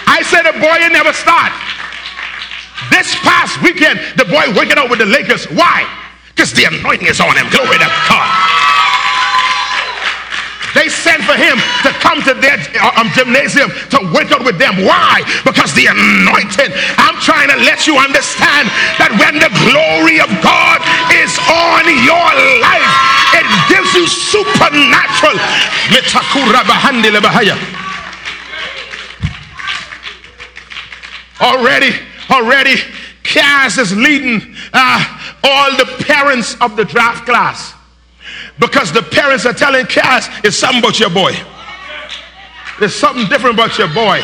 I 0.08 0.22
said 0.24 0.44
the 0.44 0.56
boy 0.60 0.76
never 0.92 1.12
start. 1.12 1.52
This 2.90 3.14
past 3.24 3.60
weekend, 3.62 4.00
the 4.16 4.24
boy 4.24 4.52
waking 4.56 4.78
up 4.78 4.90
with 4.90 5.00
the 5.00 5.06
Lakers. 5.06 5.44
Why? 5.46 5.84
Because 6.28 6.52
the 6.52 6.64
anointing 6.64 7.08
is 7.08 7.20
on 7.20 7.36
him. 7.36 7.48
Glory 7.50 7.78
to 7.78 7.90
God. 8.08 8.55
They 10.76 10.92
sent 10.92 11.24
for 11.24 11.32
him 11.32 11.56
to 11.88 11.90
come 12.04 12.20
to 12.28 12.36
their 12.36 12.60
uh, 12.76 13.00
um, 13.00 13.08
gymnasium 13.16 13.72
to 13.96 13.98
work 14.12 14.28
out 14.28 14.44
with 14.44 14.60
them. 14.60 14.84
Why? 14.84 15.24
Because 15.40 15.72
the 15.72 15.88
anointing. 15.88 16.68
I'm 17.00 17.16
trying 17.24 17.48
to 17.48 17.56
let 17.64 17.88
you 17.88 17.96
understand 17.96 18.68
that 19.00 19.08
when 19.16 19.40
the 19.40 19.48
glory 19.64 20.20
of 20.20 20.28
God 20.44 20.84
is 21.16 21.32
on 21.48 21.88
your 22.04 22.28
life, 22.60 22.92
it 23.40 23.48
gives 23.72 23.88
you 23.96 24.04
supernatural. 24.04 25.40
Already, 31.40 31.96
already, 32.28 32.76
Cass 33.22 33.78
is 33.78 33.96
leading 33.96 34.54
uh, 34.72 35.00
all 35.42 35.72
the 35.76 36.04
parents 36.04 36.56
of 36.60 36.76
the 36.76 36.84
draft 36.84 37.24
class 37.24 37.75
because 38.58 38.92
the 38.92 39.02
parents 39.02 39.46
are 39.46 39.52
telling 39.52 39.86
Cass 39.86 40.28
it's 40.44 40.56
something 40.56 40.80
about 40.80 40.98
your 40.98 41.10
boy. 41.10 41.32
There's 42.78 42.94
something 42.94 43.26
different 43.26 43.54
about 43.54 43.78
your 43.78 43.92
boy. 43.92 44.22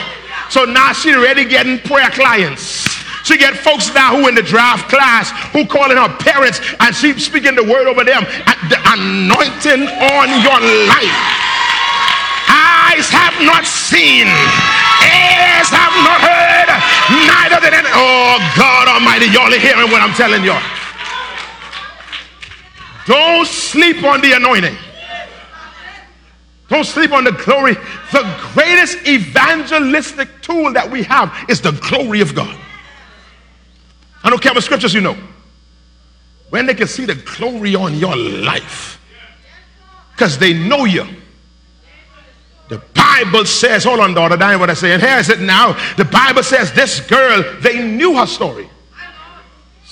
So 0.50 0.64
now 0.64 0.92
she 0.92 1.14
already 1.14 1.44
getting 1.44 1.78
prayer 1.80 2.10
clients. 2.10 2.84
She 3.24 3.38
get 3.38 3.56
folks 3.56 3.92
now 3.94 4.16
who 4.16 4.28
in 4.28 4.34
the 4.34 4.42
draft 4.42 4.90
class 4.90 5.30
who 5.52 5.64
calling 5.64 5.96
her 5.96 6.10
parents 6.18 6.60
and 6.80 6.94
she 6.94 7.18
speaking 7.18 7.54
the 7.54 7.64
word 7.64 7.86
over 7.86 8.04
them. 8.04 8.24
The 8.68 8.78
anointing 8.92 9.88
on 9.88 10.26
your 10.42 10.60
life. 10.90 11.18
Eyes 12.52 13.08
have 13.08 13.32
not 13.40 13.64
seen, 13.64 14.28
ears 14.28 15.68
have 15.72 15.94
not 16.04 16.20
heard, 16.20 16.68
neither 17.24 17.60
did 17.64 17.72
any. 17.72 17.88
Oh 17.94 18.36
God 18.58 18.88
Almighty, 18.88 19.32
y'all 19.32 19.48
are 19.48 19.58
hearing 19.58 19.88
what 19.88 20.02
I'm 20.02 20.12
telling 20.12 20.44
y'all. 20.44 20.60
Don't 23.06 23.46
sleep 23.46 24.02
on 24.04 24.20
the 24.20 24.32
anointing. 24.32 24.76
Don't 26.68 26.84
sleep 26.84 27.12
on 27.12 27.24
the 27.24 27.32
glory. 27.32 27.74
The 28.12 28.40
greatest 28.54 29.06
evangelistic 29.06 30.40
tool 30.40 30.72
that 30.72 30.90
we 30.90 31.02
have 31.02 31.44
is 31.48 31.60
the 31.60 31.72
glory 31.72 32.20
of 32.20 32.34
God. 32.34 32.58
I 34.24 34.30
don't 34.30 34.40
care 34.40 34.54
what 34.54 34.64
scriptures 34.64 34.94
you 34.94 35.00
know. 35.00 35.16
When 36.50 36.66
they 36.66 36.74
can 36.74 36.86
see 36.86 37.04
the 37.04 37.14
glory 37.14 37.74
on 37.74 37.94
your 37.98 38.16
life, 38.16 39.00
because 40.12 40.38
they 40.38 40.52
know 40.52 40.84
you. 40.84 41.06
The 42.68 42.78
Bible 42.94 43.44
says, 43.44 43.84
hold 43.84 44.00
on, 44.00 44.14
daughter, 44.14 44.36
that 44.36 44.50
ain't 44.50 44.60
what 44.60 44.70
I 44.70 44.74
say. 44.74 44.92
And 44.92 45.02
here 45.02 45.18
is 45.18 45.28
it 45.28 45.40
now. 45.40 45.72
The 45.96 46.04
Bible 46.04 46.42
says 46.42 46.72
this 46.72 47.00
girl, 47.00 47.42
they 47.60 47.86
knew 47.86 48.16
her 48.16 48.26
story. 48.26 48.68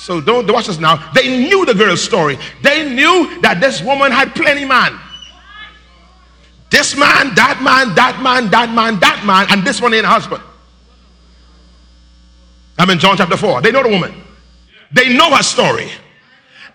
So 0.01 0.19
don't 0.19 0.51
watch 0.51 0.67
this 0.67 0.79
now. 0.79 1.13
They 1.13 1.29
knew 1.47 1.67
the 1.67 1.75
girl's 1.75 2.01
story. 2.01 2.39
They 2.63 2.89
knew 2.89 3.39
that 3.43 3.61
this 3.61 3.83
woman 3.83 4.11
had 4.11 4.35
plenty 4.35 4.65
man. 4.65 4.99
This 6.71 6.97
man, 6.97 7.35
that 7.35 7.61
man, 7.63 7.95
that 7.97 8.19
man, 8.23 8.51
that 8.51 8.71
man, 8.73 8.99
that 9.01 9.27
man, 9.27 9.47
and 9.51 9.63
this 9.63 9.79
one 9.79 9.93
ain't 9.93 10.07
husband. 10.07 10.43
I'm 12.79 12.89
in 12.89 12.99
John 12.99 13.19
chapter 13.19 13.37
4. 13.37 13.61
They 13.61 13.73
know 13.73 13.83
the 13.83 13.91
woman. 13.91 14.15
They 14.91 15.15
know 15.15 15.37
her 15.37 15.43
story. 15.43 15.91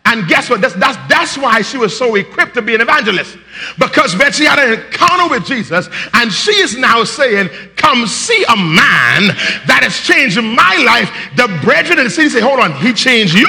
And 0.06 0.28
guess 0.28 0.50
what? 0.50 0.62
That's, 0.62 0.76
that's, 0.76 0.98
that's 1.10 1.38
why 1.38 1.62
she 1.62 1.78
was 1.78 1.98
so 1.98 2.16
equipped 2.16 2.54
to 2.54 2.62
be 2.62 2.76
an 2.76 2.82
evangelist. 2.82 3.38
Because 3.80 4.16
when 4.16 4.32
she 4.32 4.46
had 4.46 4.60
an 4.60 4.80
encounter 4.80 5.30
with 5.30 5.46
Jesus, 5.46 5.90
and 6.14 6.32
she 6.32 6.52
is 6.52 6.78
now 6.78 7.04
saying, 7.04 7.50
Come 7.76 8.06
see 8.06 8.44
a 8.44 8.56
man 8.56 9.36
that 9.66 9.82
has 9.82 10.00
changed 10.00 10.38
my 10.42 10.76
life. 10.86 11.12
The 11.36 11.48
brethren 11.64 11.98
in 11.98 12.06
the 12.06 12.10
city 12.10 12.30
say, 12.30 12.42
Hold 12.42 12.60
on, 12.60 12.74
he 12.74 12.94
changed 12.94 13.34
you? 13.34 13.48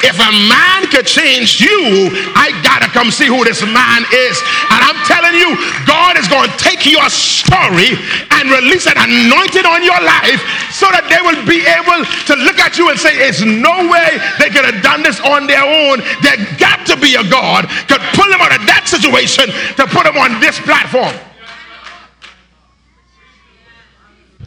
If 0.00 0.14
a 0.14 0.32
man 0.46 0.86
could 0.94 1.06
change 1.06 1.58
you, 1.60 2.14
I 2.38 2.54
gotta 2.62 2.86
come 2.94 3.10
see 3.10 3.26
who 3.26 3.42
this 3.42 3.62
man 3.66 4.06
is. 4.14 4.36
And 4.70 4.80
I'm 4.82 4.98
telling 5.10 5.34
you, 5.34 5.58
God 5.90 6.14
is 6.14 6.30
going 6.30 6.46
to 6.46 6.54
take 6.54 6.86
your 6.86 7.06
story 7.10 7.98
and 8.38 8.46
release 8.46 8.86
an 8.86 8.94
anointing 8.94 9.66
on 9.66 9.82
your 9.82 9.98
life 9.98 10.38
so 10.70 10.86
that 10.94 11.10
they 11.10 11.18
will 11.18 11.42
be 11.42 11.66
able 11.66 12.06
to 12.30 12.34
look 12.46 12.62
at 12.62 12.78
you 12.78 12.90
and 12.90 12.98
say, 12.98 13.10
It's 13.26 13.42
no 13.42 13.90
way 13.90 14.22
they 14.38 14.54
could 14.54 14.64
have 14.64 14.78
done 14.86 15.02
this 15.02 15.18
on 15.18 15.50
their 15.50 15.66
own. 15.66 15.98
There 16.22 16.38
got 16.62 16.86
to 16.86 16.96
be 16.96 17.18
a 17.18 17.24
God 17.26 17.66
could 17.90 18.02
pull 18.14 18.30
them 18.30 18.40
out 18.40 18.54
of 18.54 18.62
that 18.70 18.86
situation 18.86 19.50
to 19.76 19.84
put 19.90 20.06
them 20.06 20.16
on 20.16 20.40
this 20.40 20.58
platform. 20.60 21.27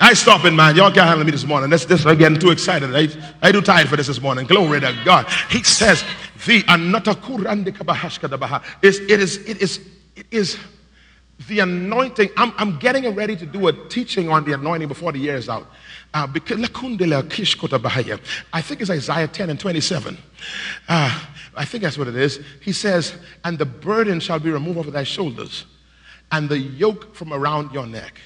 I 0.02 0.14
stop 0.14 0.44
it, 0.46 0.52
man. 0.52 0.76
Y'all 0.76 0.92
can't 0.92 1.08
handle 1.08 1.24
me 1.24 1.32
this 1.32 1.46
morning. 1.46 1.70
This, 1.70 1.86
this, 1.86 2.04
getting 2.04 2.40
too 2.40 2.50
excited. 2.50 2.96
I, 2.96 3.08
I 3.48 3.52
do 3.52 3.62
tired 3.62 3.88
for 3.88 3.96
this 3.96 4.08
this 4.08 4.20
morning. 4.20 4.48
Glory 4.48 4.80
to 4.80 5.00
God. 5.06 5.28
He 5.52 5.62
says, 5.62 6.04
the 6.48 6.64
is 8.82 9.00
it 9.00 9.20
is 9.20 9.38
it 9.48 9.62
is 9.62 9.80
it 10.16 10.26
is 10.32 10.58
the 11.48 11.60
anointing. 11.60 12.30
I'm, 12.36 12.52
I'm 12.58 12.80
getting 12.80 13.14
ready 13.14 13.36
to 13.36 13.46
do 13.46 13.68
a 13.68 13.74
teaching 13.90 14.28
on 14.28 14.44
the 14.44 14.54
anointing 14.54 14.88
before 14.88 15.12
the 15.12 15.20
year 15.20 15.36
is 15.36 15.50
out. 15.50 15.68
Uh, 16.16 16.26
because 16.26 16.58
I 18.54 18.62
think 18.62 18.82
it's 18.82 18.90
Isaiah 18.90 19.28
10 19.28 19.50
and 19.52 19.60
27. 19.60 20.18
Uh, 20.90 21.22
I 21.56 21.66
think 21.66 21.84
that's 21.84 21.98
what 21.98 22.08
it 22.08 22.16
is. 22.16 22.40
He 22.62 22.74
says, 22.74 23.14
And 23.44 23.60
the 23.60 23.66
burden 23.66 24.20
shall 24.20 24.40
be 24.40 24.50
removed 24.50 24.80
of 24.80 24.94
thy 24.94 25.04
shoulders, 25.04 25.66
and 26.32 26.50
the 26.50 26.58
yoke 26.58 27.14
from 27.14 27.34
around 27.34 27.72
your 27.72 27.86
neck. 27.86 28.20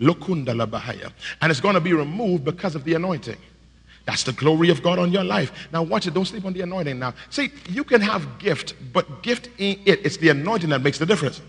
Lokunda 0.00 0.54
labahaya. 0.54 1.12
And 1.40 1.50
it's 1.50 1.60
going 1.60 1.74
to 1.74 1.80
be 1.80 1.92
removed 1.92 2.44
because 2.44 2.74
of 2.74 2.84
the 2.84 2.94
anointing. 2.94 3.36
That's 4.06 4.24
the 4.24 4.32
glory 4.32 4.70
of 4.70 4.82
God 4.82 4.98
on 4.98 5.12
your 5.12 5.24
life. 5.24 5.68
Now 5.72 5.82
watch 5.82 6.06
it. 6.06 6.14
Don't 6.14 6.24
sleep 6.24 6.44
on 6.44 6.52
the 6.52 6.62
anointing 6.62 6.98
now. 6.98 7.14
See, 7.28 7.50
you 7.68 7.84
can 7.84 8.00
have 8.00 8.38
gift, 8.38 8.74
but 8.92 9.22
gift 9.22 9.50
ain't 9.58 9.86
it. 9.86 10.04
It's 10.04 10.16
the 10.16 10.30
anointing 10.30 10.70
that 10.70 10.82
makes 10.82 10.98
the 10.98 11.06
difference. 11.06 11.40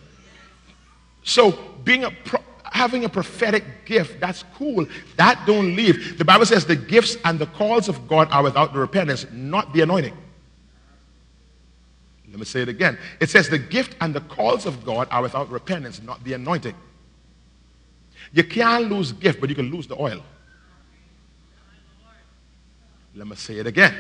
So 1.23 1.51
being 1.83 2.03
a 2.03 2.11
pro- 2.11 2.43
having 2.65 3.05
a 3.05 3.09
prophetic 3.09 3.85
gift, 3.85 4.19
that's 4.19 4.43
cool. 4.55 4.85
That 5.15 5.41
don't 5.47 5.75
leave. 5.75 6.17
The 6.17 6.25
Bible 6.25 6.45
says 6.45 6.65
the 6.65 6.75
gifts 6.75 7.17
and 7.23 7.39
the 7.39 7.45
calls 7.47 7.89
of 7.89 8.07
God 8.07 8.29
are 8.31 8.43
without 8.43 8.73
the 8.73 8.79
repentance, 8.79 9.25
not 9.31 9.73
the 9.73 9.81
anointing. 9.81 10.17
Let 12.29 12.39
me 12.39 12.45
say 12.45 12.61
it 12.61 12.69
again. 12.69 12.97
It 13.19 13.29
says 13.29 13.49
the 13.49 13.59
gift 13.59 13.95
and 14.01 14.13
the 14.13 14.21
calls 14.21 14.65
of 14.65 14.85
God 14.85 15.07
are 15.11 15.21
without 15.21 15.49
repentance, 15.49 16.01
not 16.01 16.23
the 16.23 16.33
anointing. 16.33 16.75
You 18.34 18.44
can't 18.44 18.89
lose 18.89 19.12
gift, 19.12 19.39
but 19.41 19.50
you 19.50 19.56
can 19.56 19.70
lose 19.72 19.88
the 19.88 20.00
oil. 20.00 20.24
Let 23.15 23.28
me 23.28 23.36
say 23.36 23.58
it 23.58 23.67
again. 23.67 23.94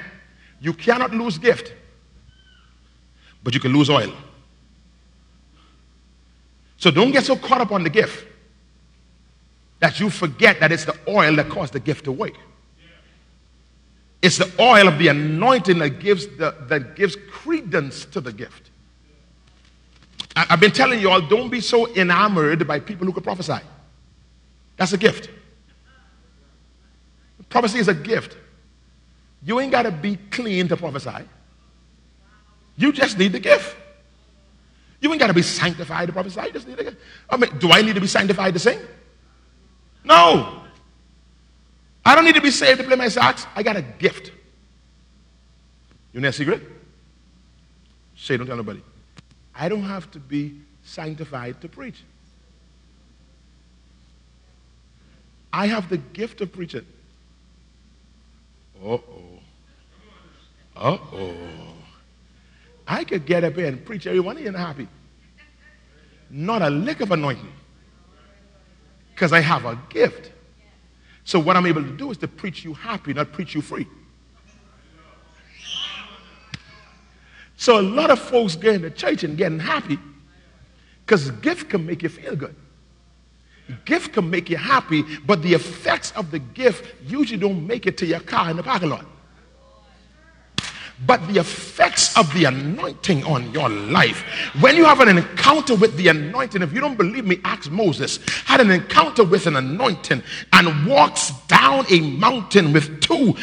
You 0.59 0.73
cannot 0.73 1.11
lose 1.11 1.37
gift, 1.37 1.73
but 3.43 3.53
you 3.53 3.59
can 3.59 3.73
lose 3.73 3.89
oil. 3.89 4.13
So 6.77 6.91
don't 6.91 7.11
get 7.11 7.25
so 7.25 7.35
caught 7.35 7.61
up 7.61 7.71
on 7.71 7.83
the 7.83 7.89
gift 7.89 8.25
that 9.79 9.99
you 9.99 10.09
forget 10.09 10.59
that 10.59 10.71
it's 10.71 10.85
the 10.85 10.97
oil 11.07 11.35
that 11.35 11.49
caused 11.49 11.73
the 11.73 11.79
gift 11.79 12.05
to 12.05 12.11
work. 12.11 12.33
It's 14.21 14.37
the 14.37 14.51
oil 14.59 14.87
of 14.87 14.99
the 14.99 15.07
anointing 15.07 15.79
that 15.79 15.99
gives, 15.99 16.27
the, 16.37 16.55
that 16.67 16.95
gives 16.95 17.17
credence 17.31 18.05
to 18.05 18.21
the 18.21 18.31
gift. 18.31 18.69
I, 20.35 20.45
I've 20.51 20.59
been 20.59 20.71
telling 20.71 20.99
you 21.01 21.09
all, 21.09 21.21
don't 21.21 21.49
be 21.49 21.59
so 21.59 21.93
enamored 21.95 22.67
by 22.67 22.79
people 22.79 23.07
who 23.07 23.13
can 23.13 23.23
prophesy. 23.23 23.61
That's 24.77 24.93
a 24.93 24.97
gift. 24.97 25.29
Prophecy 27.49 27.79
is 27.79 27.87
a 27.87 27.93
gift. 27.93 28.37
You 29.43 29.59
ain't 29.59 29.71
got 29.71 29.83
to 29.83 29.91
be 29.91 30.17
clean 30.29 30.67
to 30.69 30.77
prophesy. 30.77 31.25
You 32.77 32.91
just 32.91 33.17
need 33.17 33.33
the 33.33 33.39
gift. 33.39 33.75
You 35.01 35.11
ain't 35.11 35.19
got 35.19 35.27
to 35.27 35.33
be 35.33 35.41
sanctified 35.41 36.07
to 36.07 36.13
prophesy. 36.13 36.41
You 36.45 36.53
just 36.53 36.67
need 36.67 36.77
the 36.77 36.83
gift. 36.83 36.97
I 37.29 37.37
mean, 37.37 37.57
do 37.57 37.71
I 37.71 37.81
need 37.81 37.95
to 37.95 38.01
be 38.01 38.07
sanctified 38.07 38.53
to 38.53 38.59
sing? 38.59 38.79
No. 40.03 40.63
I 42.05 42.15
don't 42.15 42.25
need 42.25 42.35
to 42.35 42.41
be 42.41 42.51
saved 42.51 42.79
to 42.79 42.85
play 42.85 42.95
my 42.95 43.09
sax. 43.09 43.45
I 43.55 43.63
got 43.63 43.75
a 43.75 43.81
gift. 43.81 44.31
You 46.13 46.21
know 46.21 46.29
a 46.29 46.33
secret? 46.33 46.61
Say, 48.15 48.37
don't 48.37 48.47
tell 48.47 48.57
nobody. 48.57 48.81
I 49.55 49.69
don't 49.69 49.83
have 49.83 50.09
to 50.11 50.19
be 50.19 50.61
sanctified 50.83 51.61
to 51.61 51.69
preach. 51.69 52.03
I 55.53 55.67
have 55.67 55.89
the 55.89 55.97
gift 55.97 56.41
of 56.41 56.51
preaching. 56.51 56.85
Uh 58.83 58.93
oh. 58.93 59.01
Uh 60.75 60.97
oh. 61.13 61.35
I 62.87 63.03
could 63.03 63.25
get 63.25 63.43
up 63.43 63.55
here 63.55 63.67
and 63.67 63.83
preach 63.85 64.07
everyone 64.07 64.37
you 64.37 64.51
happy. 64.51 64.87
Not 66.29 66.61
a 66.61 66.69
lick 66.69 67.01
of 67.01 67.11
anointing. 67.11 67.53
Because 69.13 69.33
I 69.33 69.39
have 69.39 69.65
a 69.65 69.79
gift. 69.89 70.31
So 71.23 71.39
what 71.39 71.55
I'm 71.55 71.65
able 71.65 71.83
to 71.83 71.91
do 71.91 72.11
is 72.11 72.17
to 72.19 72.27
preach 72.27 72.63
you 72.63 72.73
happy, 72.73 73.13
not 73.13 73.31
preach 73.31 73.53
you 73.53 73.61
free. 73.61 73.87
So 77.57 77.79
a 77.79 77.83
lot 77.83 78.09
of 78.09 78.19
folks 78.19 78.55
get 78.55 78.75
into 78.75 78.89
church 78.89 79.23
and 79.23 79.37
getting 79.37 79.59
happy 79.59 79.99
because 81.05 81.29
gift 81.29 81.69
can 81.69 81.85
make 81.85 82.01
you 82.01 82.09
feel 82.09 82.35
good. 82.35 82.55
Gift 83.85 84.13
can 84.13 84.29
make 84.29 84.49
you 84.49 84.57
happy, 84.57 85.03
but 85.25 85.41
the 85.41 85.53
effects 85.53 86.11
of 86.11 86.31
the 86.31 86.39
gift 86.39 86.93
usually 87.05 87.39
don't 87.39 87.65
make 87.65 87.87
it 87.87 87.97
to 87.97 88.05
your 88.05 88.19
car 88.19 88.49
in 88.49 88.57
the 88.57 88.63
parking 88.63 88.89
lot. 88.89 89.05
But 91.05 91.27
the 91.27 91.39
effects 91.39 92.15
of 92.15 92.31
the 92.33 92.45
anointing 92.45 93.23
on 93.23 93.51
your 93.51 93.69
life, 93.69 94.23
when 94.59 94.75
you 94.75 94.85
have 94.85 94.99
an 94.99 95.17
encounter 95.17 95.75
with 95.75 95.95
the 95.97 96.09
anointing, 96.09 96.61
if 96.61 96.73
you 96.73 96.79
don't 96.79 96.97
believe 96.97 97.25
me, 97.25 97.39
ask 97.43 97.71
Moses, 97.71 98.19
had 98.45 98.61
an 98.61 98.69
encounter 98.69 99.23
with 99.23 99.47
an 99.47 99.55
anointing 99.55 100.21
and 100.53 100.85
walks 100.85 101.31
down 101.47 101.85
a 101.89 102.01
mountain 102.01 102.71
with 102.71 103.01
two 103.01 103.33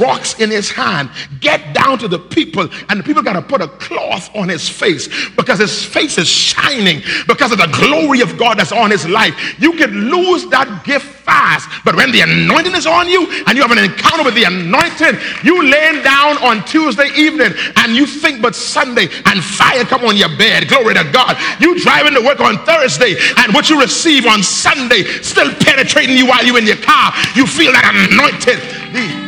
rocks 0.00 0.38
in 0.40 0.50
his 0.50 0.70
hand, 0.70 1.10
get 1.40 1.72
down 1.74 1.98
to 1.98 2.08
the 2.08 2.18
people, 2.18 2.68
and 2.88 3.00
the 3.00 3.04
people 3.04 3.22
got 3.22 3.34
to 3.34 3.42
put 3.42 3.60
a 3.60 3.68
cloth 3.68 4.34
on 4.34 4.48
his 4.48 4.68
face 4.68 5.08
because 5.36 5.58
his 5.60 5.84
face 5.84 6.18
is 6.18 6.28
shining 6.28 7.02
because 7.26 7.52
of 7.52 7.58
the 7.58 7.68
glory 7.68 8.20
of 8.20 8.36
God 8.36 8.58
that's 8.58 8.72
on 8.72 8.90
his 8.90 9.06
life. 9.08 9.60
You 9.60 9.74
can 9.74 10.10
lose 10.10 10.46
that 10.48 10.84
gift 10.84 11.17
fast, 11.28 11.68
but 11.84 11.94
when 11.94 12.10
the 12.10 12.22
anointing 12.22 12.74
is 12.74 12.86
on 12.86 13.06
you 13.06 13.28
and 13.46 13.52
you 13.52 13.60
have 13.60 13.70
an 13.70 13.84
encounter 13.84 14.24
with 14.24 14.34
the 14.34 14.44
anointing, 14.44 15.20
you 15.44 15.60
laying 15.68 16.02
down 16.02 16.40
on 16.40 16.64
Tuesday 16.64 17.12
evening 17.14 17.52
and 17.76 17.94
you 17.94 18.06
think 18.06 18.40
but 18.40 18.56
Sunday 18.56 19.08
and 19.26 19.44
fire 19.44 19.84
come 19.84 20.04
on 20.06 20.16
your 20.16 20.34
bed. 20.40 20.66
Glory 20.68 20.94
to 20.94 21.04
God. 21.12 21.36
You 21.60 21.78
driving 21.78 22.14
to 22.14 22.22
work 22.24 22.40
on 22.40 22.64
Thursday 22.64 23.14
and 23.44 23.52
what 23.52 23.68
you 23.68 23.78
receive 23.78 24.24
on 24.24 24.42
Sunday 24.42 25.04
still 25.20 25.52
penetrating 25.60 26.16
you 26.16 26.26
while 26.26 26.44
you're 26.44 26.58
in 26.58 26.66
your 26.66 26.80
car. 26.80 27.12
You 27.36 27.46
feel 27.46 27.72
that 27.72 27.92
anointed. 27.92 29.27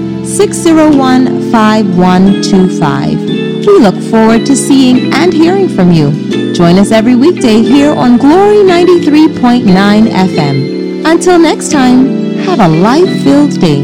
601 0.31 1.51
5125. 1.51 3.19
We 3.67 3.79
look 3.79 3.95
forward 4.09 4.45
to 4.45 4.55
seeing 4.55 5.13
and 5.13 5.33
hearing 5.33 5.67
from 5.67 5.91
you. 5.91 6.53
Join 6.53 6.77
us 6.77 6.91
every 6.91 7.15
weekday 7.15 7.61
here 7.61 7.91
on 7.91 8.17
Glory 8.17 8.63
93.9 8.63 9.65
FM. 10.07 11.05
Until 11.05 11.37
next 11.37 11.69
time, 11.71 12.37
have 12.45 12.61
a 12.61 12.67
life 12.69 13.23
filled 13.23 13.59
day. 13.59 13.81